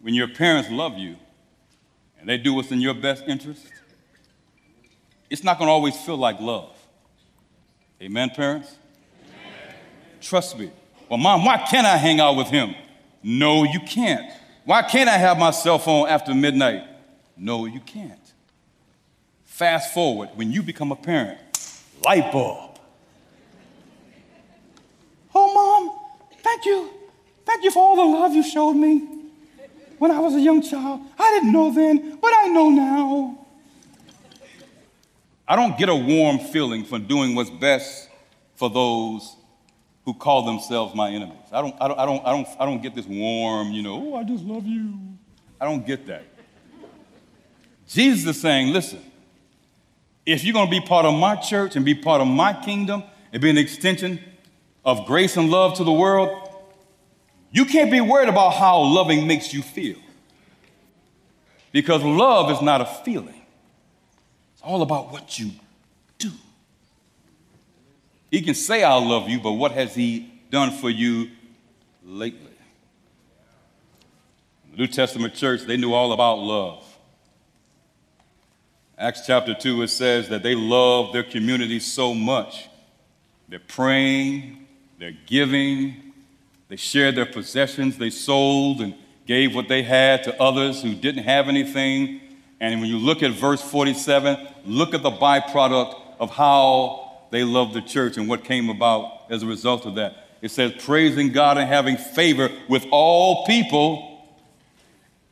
when 0.00 0.14
your 0.14 0.28
parents 0.28 0.70
love 0.70 0.96
you 0.96 1.16
and 2.20 2.28
they 2.28 2.38
do 2.38 2.54
what's 2.54 2.70
in 2.70 2.80
your 2.80 2.94
best 2.94 3.24
interest, 3.26 3.66
it's 5.30 5.42
not 5.42 5.58
going 5.58 5.66
to 5.66 5.72
always 5.72 5.96
feel 5.96 6.16
like 6.16 6.38
love. 6.38 6.70
Amen, 8.00 8.30
parents? 8.30 8.76
Amen. 9.24 9.74
Trust 10.20 10.58
me. 10.58 10.70
Well, 11.08 11.18
mom, 11.18 11.44
why 11.44 11.58
can't 11.58 11.86
I 11.86 11.96
hang 11.96 12.20
out 12.20 12.36
with 12.36 12.48
him? 12.48 12.74
No, 13.22 13.64
you 13.64 13.80
can't. 13.80 14.32
Why 14.64 14.82
can't 14.82 15.08
I 15.08 15.16
have 15.16 15.38
my 15.38 15.50
cell 15.50 15.78
phone 15.78 16.08
after 16.08 16.34
midnight? 16.34 16.84
No, 17.36 17.66
you 17.66 17.80
can't. 17.80 18.18
Fast 19.44 19.92
forward, 19.92 20.30
when 20.34 20.50
you 20.50 20.62
become 20.62 20.92
a 20.92 20.96
parent, 20.96 21.38
light 22.04 22.32
bulb. 22.32 22.78
Oh, 25.34 25.54
mom, 25.54 26.28
thank 26.42 26.64
you. 26.64 26.90
Thank 27.44 27.64
you 27.64 27.70
for 27.70 27.80
all 27.80 27.96
the 27.96 28.18
love 28.18 28.32
you 28.32 28.42
showed 28.42 28.74
me 28.74 29.08
when 29.98 30.10
I 30.10 30.20
was 30.20 30.34
a 30.34 30.40
young 30.40 30.62
child. 30.62 31.00
I 31.18 31.30
didn't 31.30 31.52
know 31.52 31.72
then, 31.72 32.18
but 32.20 32.32
I 32.34 32.48
know 32.48 32.70
now. 32.70 33.38
I 35.46 35.56
don't 35.56 35.76
get 35.76 35.88
a 35.88 35.94
warm 35.94 36.38
feeling 36.38 36.84
from 36.84 37.06
doing 37.06 37.34
what's 37.34 37.50
best 37.50 38.08
for 38.54 38.70
those 38.70 39.36
who 40.04 40.14
call 40.14 40.44
themselves 40.44 40.94
my 40.94 41.10
enemies. 41.10 41.36
I 41.52 41.60
don't, 41.60 41.74
I 41.80 41.88
don't, 41.88 41.98
I 41.98 42.06
don't, 42.06 42.26
I 42.26 42.30
don't, 42.30 42.48
I 42.60 42.66
don't 42.66 42.82
get 42.82 42.94
this 42.94 43.06
warm, 43.06 43.72
you 43.72 43.82
know, 43.82 44.12
oh, 44.12 44.16
I 44.16 44.24
just 44.24 44.44
love 44.44 44.66
you. 44.66 44.94
I 45.60 45.64
don't 45.64 45.86
get 45.86 46.06
that. 46.06 46.24
Jesus 47.86 48.36
is 48.36 48.40
saying, 48.40 48.72
listen, 48.72 49.00
if 50.24 50.44
you're 50.44 50.54
going 50.54 50.66
to 50.66 50.70
be 50.70 50.80
part 50.80 51.04
of 51.04 51.14
my 51.14 51.36
church 51.36 51.76
and 51.76 51.84
be 51.84 51.94
part 51.94 52.20
of 52.20 52.26
my 52.26 52.52
kingdom 52.52 53.02
and 53.32 53.42
be 53.42 53.50
an 53.50 53.58
extension 53.58 54.18
of 54.84 55.06
grace 55.06 55.36
and 55.36 55.50
love 55.50 55.76
to 55.76 55.84
the 55.84 55.92
world, 55.92 56.48
you 57.50 57.64
can't 57.64 57.90
be 57.90 58.00
worried 58.00 58.28
about 58.28 58.54
how 58.54 58.80
loving 58.80 59.26
makes 59.26 59.52
you 59.52 59.62
feel. 59.62 59.98
Because 61.70 62.02
love 62.02 62.50
is 62.50 62.60
not 62.60 62.80
a 62.80 62.86
feeling, 62.86 63.42
it's 64.52 64.62
all 64.62 64.82
about 64.82 65.12
what 65.12 65.38
you 65.38 65.50
do. 66.18 66.32
He 68.32 68.40
can 68.40 68.54
say, 68.54 68.82
I 68.82 68.94
love 68.94 69.28
you, 69.28 69.38
but 69.38 69.52
what 69.52 69.72
has 69.72 69.94
he 69.94 70.32
done 70.50 70.70
for 70.70 70.88
you 70.88 71.30
lately? 72.02 72.48
The 74.70 74.78
New 74.78 74.86
Testament 74.86 75.34
church, 75.34 75.64
they 75.64 75.76
knew 75.76 75.92
all 75.92 76.14
about 76.14 76.38
love. 76.38 76.82
Acts 78.96 79.26
chapter 79.26 79.52
2, 79.52 79.82
it 79.82 79.88
says 79.88 80.30
that 80.30 80.42
they 80.42 80.54
love 80.54 81.12
their 81.12 81.22
community 81.22 81.78
so 81.78 82.14
much. 82.14 82.70
They're 83.50 83.58
praying, 83.58 84.66
they're 84.98 85.12
giving, 85.26 86.14
they 86.68 86.76
shared 86.76 87.16
their 87.16 87.26
possessions, 87.26 87.98
they 87.98 88.08
sold 88.08 88.80
and 88.80 88.94
gave 89.26 89.54
what 89.54 89.68
they 89.68 89.82
had 89.82 90.24
to 90.24 90.42
others 90.42 90.80
who 90.80 90.94
didn't 90.94 91.24
have 91.24 91.48
anything. 91.48 92.18
And 92.60 92.80
when 92.80 92.88
you 92.88 92.96
look 92.96 93.22
at 93.22 93.32
verse 93.32 93.60
47, 93.60 94.48
look 94.64 94.94
at 94.94 95.02
the 95.02 95.10
byproduct 95.10 96.00
of 96.18 96.30
how 96.30 97.01
they 97.32 97.44
loved 97.44 97.72
the 97.72 97.80
church 97.80 98.18
and 98.18 98.28
what 98.28 98.44
came 98.44 98.68
about 98.68 99.22
as 99.30 99.42
a 99.42 99.46
result 99.46 99.86
of 99.86 99.94
that. 99.94 100.28
It 100.42 100.50
says, 100.50 100.72
praising 100.80 101.32
God 101.32 101.56
and 101.56 101.66
having 101.66 101.96
favor 101.96 102.50
with 102.68 102.84
all 102.90 103.46
people. 103.46 104.22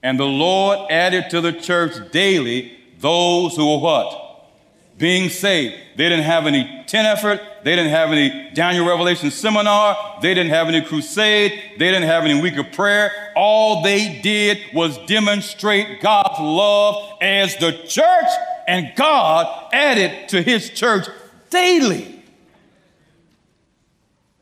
And 0.02 0.18
the 0.18 0.24
Lord 0.24 0.90
added 0.90 1.28
to 1.30 1.42
the 1.42 1.52
church 1.52 2.10
daily 2.10 2.72
those 3.00 3.54
who 3.54 3.70
were 3.70 3.80
what? 3.80 4.50
Being 4.96 5.28
saved. 5.28 5.74
They 5.96 6.08
didn't 6.08 6.24
have 6.24 6.46
any 6.46 6.84
tent 6.86 7.06
effort. 7.06 7.40
They 7.64 7.76
didn't 7.76 7.90
have 7.90 8.12
any 8.12 8.50
Daniel 8.54 8.88
Revelation 8.88 9.30
seminar. 9.30 10.18
They 10.22 10.32
didn't 10.32 10.52
have 10.52 10.68
any 10.68 10.80
crusade. 10.80 11.52
They 11.78 11.90
didn't 11.90 12.08
have 12.08 12.24
any 12.24 12.40
week 12.40 12.56
of 12.56 12.72
prayer. 12.72 13.10
All 13.36 13.82
they 13.82 14.20
did 14.22 14.58
was 14.72 14.96
demonstrate 15.06 16.00
God's 16.00 16.40
love 16.40 17.18
as 17.20 17.56
the 17.56 17.72
church, 17.72 18.30
and 18.66 18.92
God 18.96 19.68
added 19.74 20.30
to 20.30 20.40
his 20.40 20.70
church 20.70 21.06
daily. 21.50 22.22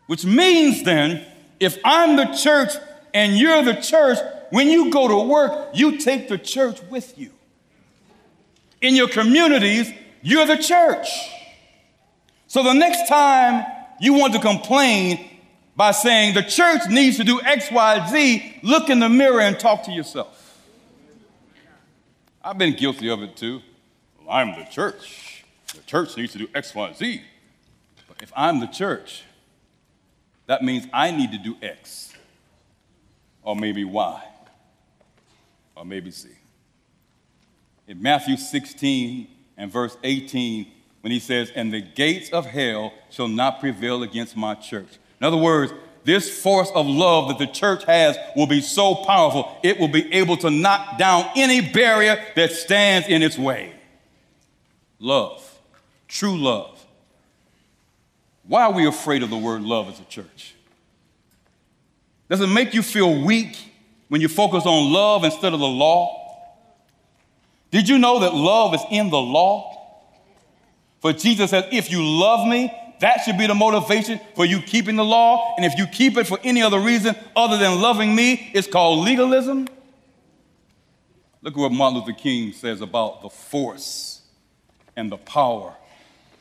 Which 0.07 0.25
means 0.25 0.85
then, 0.85 1.27
if 1.61 1.79
I'm 1.85 2.17
the 2.17 2.27
church 2.27 2.73
and 3.13 3.37
you're 3.37 3.63
the 3.63 3.75
church, 3.75 4.19
when 4.51 4.69
you 4.69 4.91
go 4.91 5.09
to 5.09 5.29
work, 5.29 5.71
you 5.75 5.99
take 5.99 6.29
the 6.29 6.39
church 6.39 6.81
with 6.85 7.19
you 7.19 7.31
in 8.81 8.95
your 8.95 9.09
communities, 9.09 9.93
you're 10.23 10.47
the 10.47 10.57
church. 10.57 11.09
So 12.47 12.63
the 12.63 12.73
next 12.73 13.09
time 13.09 13.65
you 14.01 14.15
want 14.15 14.33
to 14.35 14.41
complain 14.41 15.29
by 15.77 15.93
saying 15.93 16.35
the 16.35 16.43
church 16.43 16.83
needs 16.89 17.17
to 17.19 17.25
do 17.25 17.41
X, 17.43 17.71
Y, 17.71 18.09
Z, 18.11 18.61
look 18.63 18.91
in 18.91 19.01
the 19.01 19.09
mirror 19.09 19.41
and 19.41 19.59
talk 19.59 19.85
to 19.85 19.93
yourself. 19.93 20.35
I've 22.43 22.59
been 22.59 22.75
guilty 22.75 23.11
of 23.11 23.23
it 23.23 23.37
too. 23.37 23.61
Well, 24.19 24.31
I'm 24.31 24.59
the 24.59 24.65
church. 24.71 25.28
The 25.75 25.83
church 25.83 26.17
needs 26.17 26.33
to 26.33 26.39
do 26.39 26.49
X, 26.55 26.75
Y, 26.75 26.93
Z. 26.95 27.23
But 28.07 28.23
if 28.23 28.33
I'm 28.37 28.61
the 28.61 28.67
church, 28.67 29.25
that 30.47 30.63
means 30.63 30.87
I 30.93 31.11
need 31.11 31.33
to 31.33 31.39
do 31.39 31.57
X, 31.61 32.13
or 33.43 33.55
maybe 33.55 33.85
Y, 33.85 34.25
or 35.77 35.85
maybe 35.85 36.11
Z. 36.11 36.29
In 37.87 38.03
Matthew 38.03 38.37
16 38.37 39.29
and 39.57 39.71
verse 39.71 39.97
18, 40.03 40.71
when 41.03 41.13
he 41.13 41.21
says, 41.21 41.51
And 41.55 41.73
the 41.73 41.81
gates 41.81 42.31
of 42.31 42.47
hell 42.47 42.93
shall 43.11 43.29
not 43.29 43.61
prevail 43.61 44.03
against 44.03 44.37
my 44.37 44.55
church. 44.55 44.99
In 45.21 45.27
other 45.27 45.37
words, 45.37 45.73
this 46.05 46.43
force 46.43 46.71
of 46.75 46.87
love 46.87 47.29
that 47.29 47.39
the 47.39 47.47
church 47.47 47.85
has 47.85 48.17
will 48.35 48.47
be 48.47 48.61
so 48.61 48.95
powerful, 48.95 49.59
it 49.63 49.79
will 49.79 49.89
be 49.89 50.13
able 50.15 50.37
to 50.39 50.51
knock 50.51 50.97
down 50.99 51.27
any 51.37 51.61
barrier 51.61 52.25
that 52.35 52.53
stands 52.53 53.09
in 53.09 53.23
its 53.23 53.37
way. 53.37 53.75
Love, 54.99 55.58
true 56.09 56.37
love. 56.43 56.85
Why 58.47 58.63
are 58.65 58.73
we 58.73 58.87
afraid 58.87 59.23
of 59.23 59.31
the 59.31 59.37
word 59.37 59.63
love 59.63 59.89
as 59.89 60.01
a 60.01 60.05
church? 60.05 60.55
Does 62.31 62.41
it 62.41 62.47
make 62.47 62.75
you 62.75 62.83
feel 62.83 63.23
weak 63.25 63.57
when 64.09 64.21
you 64.21 64.29
focus 64.29 64.65
on 64.67 64.93
love 64.93 65.25
instead 65.25 65.53
of 65.53 65.61
the 65.61 65.67
law? 65.67 66.15
Did 67.71 67.89
you 67.89 67.99
know 67.99 68.21
that 68.21 68.35
love 68.35 68.75
is 68.75 68.81
in 68.91 69.11
the 69.11 69.21
law? 69.21 69.75
For 71.01 71.13
Jesus 71.13 71.51
says, 71.51 71.65
if 71.71 71.91
you 71.91 72.03
love 72.03 72.49
me, 72.49 72.73
that 73.01 73.19
should 73.19 73.39
be 73.39 73.47
the 73.47 73.55
motivation 73.55 74.19
for 74.35 74.45
you 74.45 74.61
keeping 74.61 74.97
the 74.97 75.05
law. 75.05 75.55
And 75.57 75.65
if 75.65 75.79
you 75.79 75.87
keep 75.87 76.17
it 76.17 76.27
for 76.27 76.39
any 76.43 76.63
other 76.63 76.81
reason 76.81 77.15
other 77.37 77.57
than 77.57 77.81
loving 77.81 78.15
me, 78.15 78.51
it's 78.55 78.67
called 78.67 79.05
legalism. 79.05 79.69
Look 81.43 81.55
at 81.55 81.61
what 81.61 81.73
Martin 81.73 82.01
Luther 82.01 82.13
King 82.13 82.53
says 82.53 82.81
about 82.81 83.23
the 83.23 83.29
force 83.29 84.23
and 84.97 85.13
the 85.13 85.19
power 85.19 85.77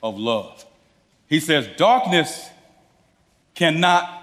of 0.02 0.18
love. 0.18 0.66
He 1.28 1.40
says, 1.40 1.68
Darkness 1.78 2.50
cannot 3.56 4.14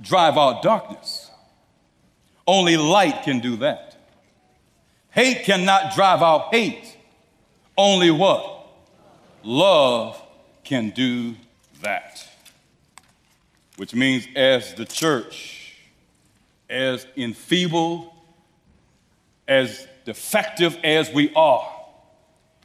drive 0.00 0.36
out 0.36 0.62
darkness, 0.62 1.30
only 2.46 2.76
light 2.76 3.22
can 3.22 3.40
do 3.40 3.56
that. 3.56 3.96
Hate 5.10 5.44
cannot 5.44 5.94
drive 5.94 6.22
out 6.22 6.54
hate, 6.54 6.96
only 7.76 8.10
what? 8.10 8.66
Love 9.42 10.20
can 10.64 10.90
do 10.90 11.34
that. 11.82 12.26
Which 13.76 13.94
means, 13.94 14.26
as 14.36 14.74
the 14.74 14.84
church, 14.84 15.76
as 16.68 17.06
enfeebled, 17.16 18.10
as 19.48 19.86
defective 20.04 20.78
as 20.84 21.10
we 21.12 21.32
are, 21.34 21.66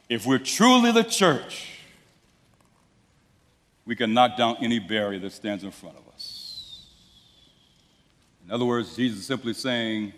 if 0.08 0.26
we're 0.26 0.38
truly 0.38 0.92
the 0.92 1.02
church, 1.02 1.75
we 3.86 3.94
can 3.94 4.12
knock 4.12 4.36
down 4.36 4.56
any 4.60 4.78
barrier 4.78 5.20
that 5.20 5.32
stands 5.32 5.62
in 5.64 5.70
front 5.70 5.96
of 5.96 6.06
us. 6.12 6.86
In 8.44 8.50
other 8.50 8.64
words, 8.64 8.94
Jesus 8.96 9.20
is 9.20 9.26
simply 9.26 9.54
saying, 9.54 10.12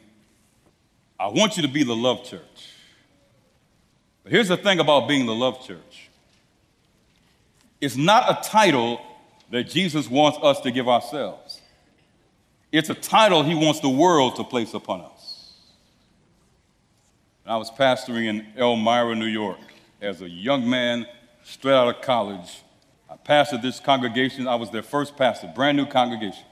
I 1.20 1.28
want 1.28 1.57
you 1.57 1.62
to 1.62 1.68
be 1.68 1.83
the 1.83 1.96
love 1.96 2.24
church. 2.24 2.72
But 4.22 4.33
here's 4.33 4.48
the 4.48 4.57
thing 4.57 4.81
about 4.81 5.09
being 5.09 5.26
the 5.26 5.35
love 5.35 5.66
church 5.66 6.09
it's 7.81 7.96
not 7.96 8.28
a 8.28 8.48
title 8.48 9.00
that 9.50 9.64
Jesus 9.64 10.11
wants 10.11 10.38
us 10.42 10.61
to 10.62 10.70
give 10.70 10.88
ourselves, 10.88 11.61
it's 12.72 12.90
a 12.90 12.94
title 12.94 13.42
he 13.42 13.54
wants 13.54 13.81
the 13.81 13.88
world 13.88 14.37
to 14.37 14.44
place 14.44 14.74
upon 14.74 15.02
us. 15.02 15.52
I 17.46 17.57
was 17.57 17.70
pastoring 17.70 18.26
in 18.26 18.46
Elmira, 18.59 19.14
New 19.14 19.24
York, 19.24 19.59
as 20.02 20.20
a 20.20 20.28
young 20.28 20.68
man 20.68 21.07
straight 21.44 21.72
out 21.72 21.88
of 21.88 22.02
college. 22.02 22.62
I 23.09 23.16
pastored 23.16 23.62
this 23.62 23.81
congregation. 23.81 24.47
I 24.47 24.55
was 24.57 24.71
their 24.71 24.83
first 24.83 25.16
pastor, 25.16 25.51
brand 25.55 25.77
new 25.77 25.87
congregation. 25.87 26.44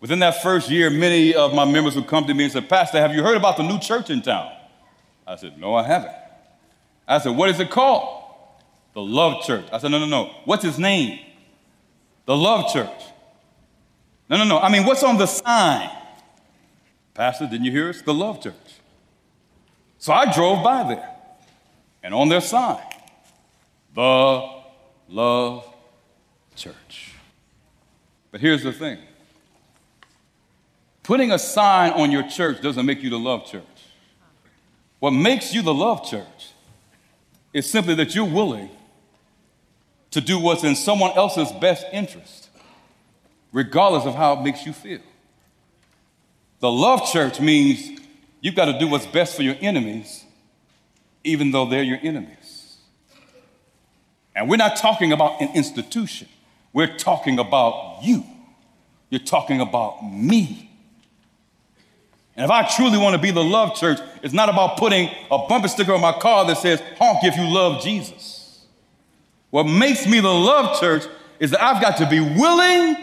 Within 0.00 0.18
that 0.18 0.42
first 0.42 0.68
year, 0.68 0.90
many 0.90 1.34
of 1.34 1.54
my 1.54 1.64
members 1.64 1.94
would 1.94 2.08
come 2.08 2.26
to 2.26 2.34
me 2.34 2.44
and 2.44 2.52
say, 2.52 2.60
Pastor, 2.60 2.98
have 2.98 3.14
you 3.14 3.22
heard 3.22 3.36
about 3.36 3.56
the 3.56 3.62
new 3.62 3.78
church 3.78 4.10
in 4.10 4.20
town? 4.20 4.52
I 5.26 5.36
said, 5.36 5.58
No, 5.58 5.74
I 5.74 5.84
haven't. 5.84 6.14
I 7.06 7.18
said, 7.18 7.36
What 7.36 7.50
is 7.50 7.60
it 7.60 7.70
called? 7.70 8.22
The 8.94 9.00
Love 9.00 9.42
Church. 9.44 9.64
I 9.72 9.78
said, 9.78 9.90
no, 9.90 9.98
no, 9.98 10.06
no. 10.06 10.34
What's 10.44 10.62
his 10.62 10.78
name? 10.78 11.18
The 12.26 12.36
Love 12.36 12.72
Church. 12.72 13.02
No, 14.28 14.36
no, 14.36 14.44
no. 14.44 14.58
I 14.58 14.70
mean, 14.70 14.84
what's 14.84 15.02
on 15.02 15.18
the 15.18 15.26
sign? 15.26 15.90
Pastor, 17.14 17.46
didn't 17.46 17.64
you 17.64 17.72
hear 17.72 17.88
us? 17.88 18.02
The 18.02 18.14
Love 18.14 18.42
Church. 18.42 18.54
So 19.98 20.12
I 20.12 20.32
drove 20.32 20.64
by 20.64 20.82
there, 20.94 21.08
and 22.02 22.12
on 22.12 22.28
their 22.28 22.40
sign, 22.40 22.82
the 23.94 24.61
Love 25.12 25.64
Church. 26.56 27.12
But 28.30 28.40
here's 28.40 28.62
the 28.62 28.72
thing 28.72 28.98
putting 31.02 31.32
a 31.32 31.38
sign 31.38 31.92
on 31.92 32.10
your 32.10 32.28
church 32.28 32.62
doesn't 32.62 32.86
make 32.86 33.02
you 33.02 33.10
the 33.10 33.18
Love 33.18 33.46
Church. 33.46 33.62
What 34.98 35.10
makes 35.10 35.52
you 35.52 35.62
the 35.62 35.74
Love 35.74 36.08
Church 36.08 36.52
is 37.52 37.70
simply 37.70 37.94
that 37.96 38.14
you're 38.14 38.24
willing 38.24 38.70
to 40.12 40.20
do 40.20 40.38
what's 40.38 40.64
in 40.64 40.76
someone 40.76 41.10
else's 41.12 41.50
best 41.52 41.84
interest, 41.92 42.48
regardless 43.52 44.04
of 44.04 44.14
how 44.14 44.34
it 44.34 44.42
makes 44.42 44.64
you 44.64 44.72
feel. 44.72 45.00
The 46.60 46.70
love 46.70 47.10
church 47.10 47.40
means 47.40 48.00
you've 48.40 48.54
got 48.54 48.66
to 48.66 48.78
do 48.78 48.86
what's 48.86 49.06
best 49.06 49.34
for 49.34 49.42
your 49.42 49.56
enemies, 49.60 50.24
even 51.24 51.50
though 51.50 51.66
they're 51.66 51.82
your 51.82 51.98
enemies. 52.02 52.41
And 54.34 54.48
we're 54.48 54.56
not 54.56 54.76
talking 54.76 55.12
about 55.12 55.40
an 55.40 55.54
institution, 55.54 56.28
we're 56.72 56.96
talking 56.96 57.38
about 57.38 58.00
you. 58.02 58.24
You're 59.10 59.20
talking 59.20 59.60
about 59.60 60.02
me. 60.02 60.70
And 62.34 62.44
if 62.44 62.50
I 62.50 62.66
truly 62.66 62.96
want 62.96 63.14
to 63.14 63.20
be 63.20 63.30
the 63.30 63.44
love 63.44 63.76
church, 63.76 63.98
it's 64.22 64.32
not 64.32 64.48
about 64.48 64.78
putting 64.78 65.10
a 65.30 65.46
bumper 65.46 65.68
sticker 65.68 65.92
on 65.92 66.00
my 66.00 66.12
car 66.12 66.46
that 66.46 66.56
says, 66.56 66.80
honk 66.96 67.18
if 67.22 67.36
you 67.36 67.46
love 67.46 67.82
Jesus. 67.82 68.64
What 69.50 69.64
makes 69.64 70.06
me 70.06 70.20
the 70.20 70.32
love 70.32 70.80
church 70.80 71.04
is 71.38 71.50
that 71.50 71.62
I've 71.62 71.82
got 71.82 71.98
to 71.98 72.08
be 72.08 72.20
willing 72.20 72.96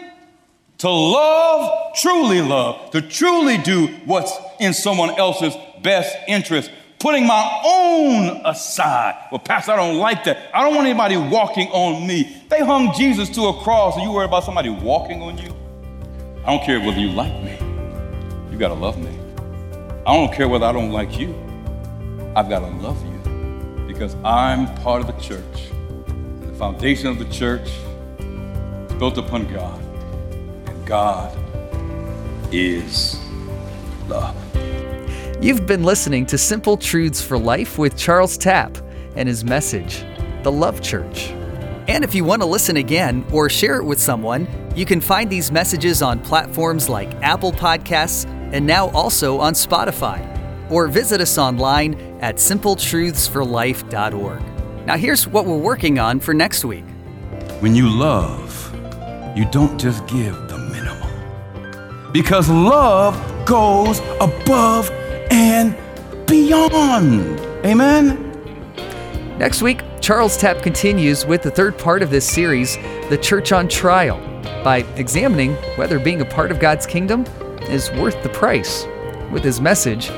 to 0.78 0.88
love, 0.88 1.94
truly 1.94 2.40
love, 2.40 2.90
to 2.90 3.02
truly 3.02 3.58
do 3.58 3.86
what's 4.04 4.32
in 4.58 4.74
someone 4.74 5.10
else's 5.10 5.54
best 5.82 6.16
interest, 6.26 6.72
putting 7.00 7.26
my 7.26 7.60
own 7.64 8.42
aside. 8.44 9.16
Well, 9.32 9.40
Pastor, 9.40 9.72
I 9.72 9.76
don't 9.76 9.96
like 9.96 10.22
that. 10.24 10.50
I 10.54 10.62
don't 10.62 10.74
want 10.74 10.86
anybody 10.86 11.16
walking 11.16 11.68
on 11.68 12.06
me. 12.06 12.44
They 12.48 12.60
hung 12.60 12.92
Jesus 12.94 13.30
to 13.30 13.46
a 13.46 13.62
cross, 13.62 13.96
and 13.96 14.04
you 14.04 14.12
worry 14.12 14.26
about 14.26 14.44
somebody 14.44 14.68
walking 14.68 15.22
on 15.22 15.38
you? 15.38 15.52
I 16.44 16.54
don't 16.54 16.64
care 16.64 16.78
whether 16.78 17.00
you 17.00 17.08
like 17.08 17.32
me. 17.42 17.58
You 18.52 18.58
got 18.58 18.68
to 18.68 18.74
love 18.74 18.98
me. 18.98 19.18
I 20.06 20.14
don't 20.14 20.32
care 20.32 20.48
whether 20.48 20.66
I 20.66 20.72
don't 20.72 20.90
like 20.90 21.18
you. 21.18 21.34
I've 22.36 22.48
got 22.48 22.60
to 22.60 22.68
love 22.76 23.02
you 23.04 23.86
because 23.86 24.14
I'm 24.24 24.72
part 24.82 25.00
of 25.00 25.08
the 25.08 25.20
church 25.20 25.70
And 26.06 26.42
the 26.42 26.54
foundation 26.54 27.08
of 27.08 27.18
the 27.18 27.24
church 27.26 27.68
is 28.18 28.92
built 28.94 29.18
upon 29.18 29.52
God, 29.52 29.80
and 30.66 30.86
God 30.86 31.36
is 32.52 33.18
love. 34.08 34.36
You've 35.42 35.66
been 35.66 35.84
listening 35.84 36.26
to 36.26 36.36
Simple 36.36 36.76
Truths 36.76 37.22
for 37.22 37.38
Life 37.38 37.78
with 37.78 37.96
Charles 37.96 38.36
Tapp 38.36 38.76
and 39.16 39.26
his 39.26 39.42
message, 39.42 40.04
The 40.42 40.52
Love 40.52 40.82
Church. 40.82 41.30
And 41.88 42.04
if 42.04 42.14
you 42.14 42.24
want 42.24 42.42
to 42.42 42.46
listen 42.46 42.76
again 42.76 43.24
or 43.32 43.48
share 43.48 43.76
it 43.76 43.84
with 43.84 43.98
someone, 43.98 44.46
you 44.76 44.84
can 44.84 45.00
find 45.00 45.30
these 45.30 45.50
messages 45.50 46.02
on 46.02 46.20
platforms 46.20 46.90
like 46.90 47.10
Apple 47.22 47.52
Podcasts 47.52 48.26
and 48.52 48.66
now 48.66 48.90
also 48.90 49.40
on 49.40 49.54
Spotify. 49.54 50.20
Or 50.70 50.88
visit 50.88 51.22
us 51.22 51.38
online 51.38 51.94
at 52.20 52.36
simpletruthsforlife.org. 52.36 54.86
Now, 54.86 54.98
here's 54.98 55.26
what 55.26 55.46
we're 55.46 55.56
working 55.56 55.98
on 55.98 56.20
for 56.20 56.34
next 56.34 56.66
week. 56.66 56.84
When 57.60 57.74
you 57.74 57.88
love, 57.88 58.74
you 59.34 59.46
don't 59.50 59.80
just 59.80 60.06
give 60.06 60.34
the 60.50 60.58
minimum. 60.58 62.12
Because 62.12 62.50
love 62.50 63.16
goes 63.46 64.00
above 64.20 64.90
and 65.40 65.74
beyond. 66.26 67.40
Amen? 67.64 68.26
Next 69.38 69.62
week, 69.62 69.80
Charles 70.02 70.36
Tapp 70.36 70.62
continues 70.62 71.24
with 71.24 71.42
the 71.42 71.50
third 71.50 71.78
part 71.78 72.02
of 72.02 72.10
this 72.10 72.28
series, 72.28 72.76
The 73.08 73.18
Church 73.20 73.50
on 73.50 73.66
Trial, 73.66 74.18
by 74.62 74.84
examining 74.96 75.54
whether 75.76 75.98
being 75.98 76.20
a 76.20 76.26
part 76.26 76.50
of 76.50 76.60
God's 76.60 76.86
kingdom 76.86 77.24
is 77.70 77.90
worth 77.92 78.22
the 78.22 78.28
price, 78.28 78.84
with 79.32 79.42
his 79.42 79.62
message, 79.62 80.08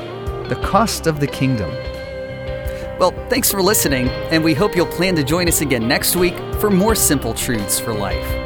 The 0.49 0.59
Cost 0.61 1.07
of 1.07 1.21
the 1.21 1.27
Kingdom. 1.27 1.69
Well, 2.99 3.13
thanks 3.29 3.49
for 3.49 3.61
listening, 3.61 4.09
and 4.29 4.43
we 4.43 4.53
hope 4.53 4.75
you'll 4.75 4.87
plan 4.87 5.15
to 5.15 5.23
join 5.23 5.47
us 5.47 5.61
again 5.61 5.87
next 5.87 6.17
week 6.17 6.35
for 6.55 6.69
more 6.69 6.95
simple 6.95 7.33
truths 7.33 7.79
for 7.79 7.93
life. 7.93 8.42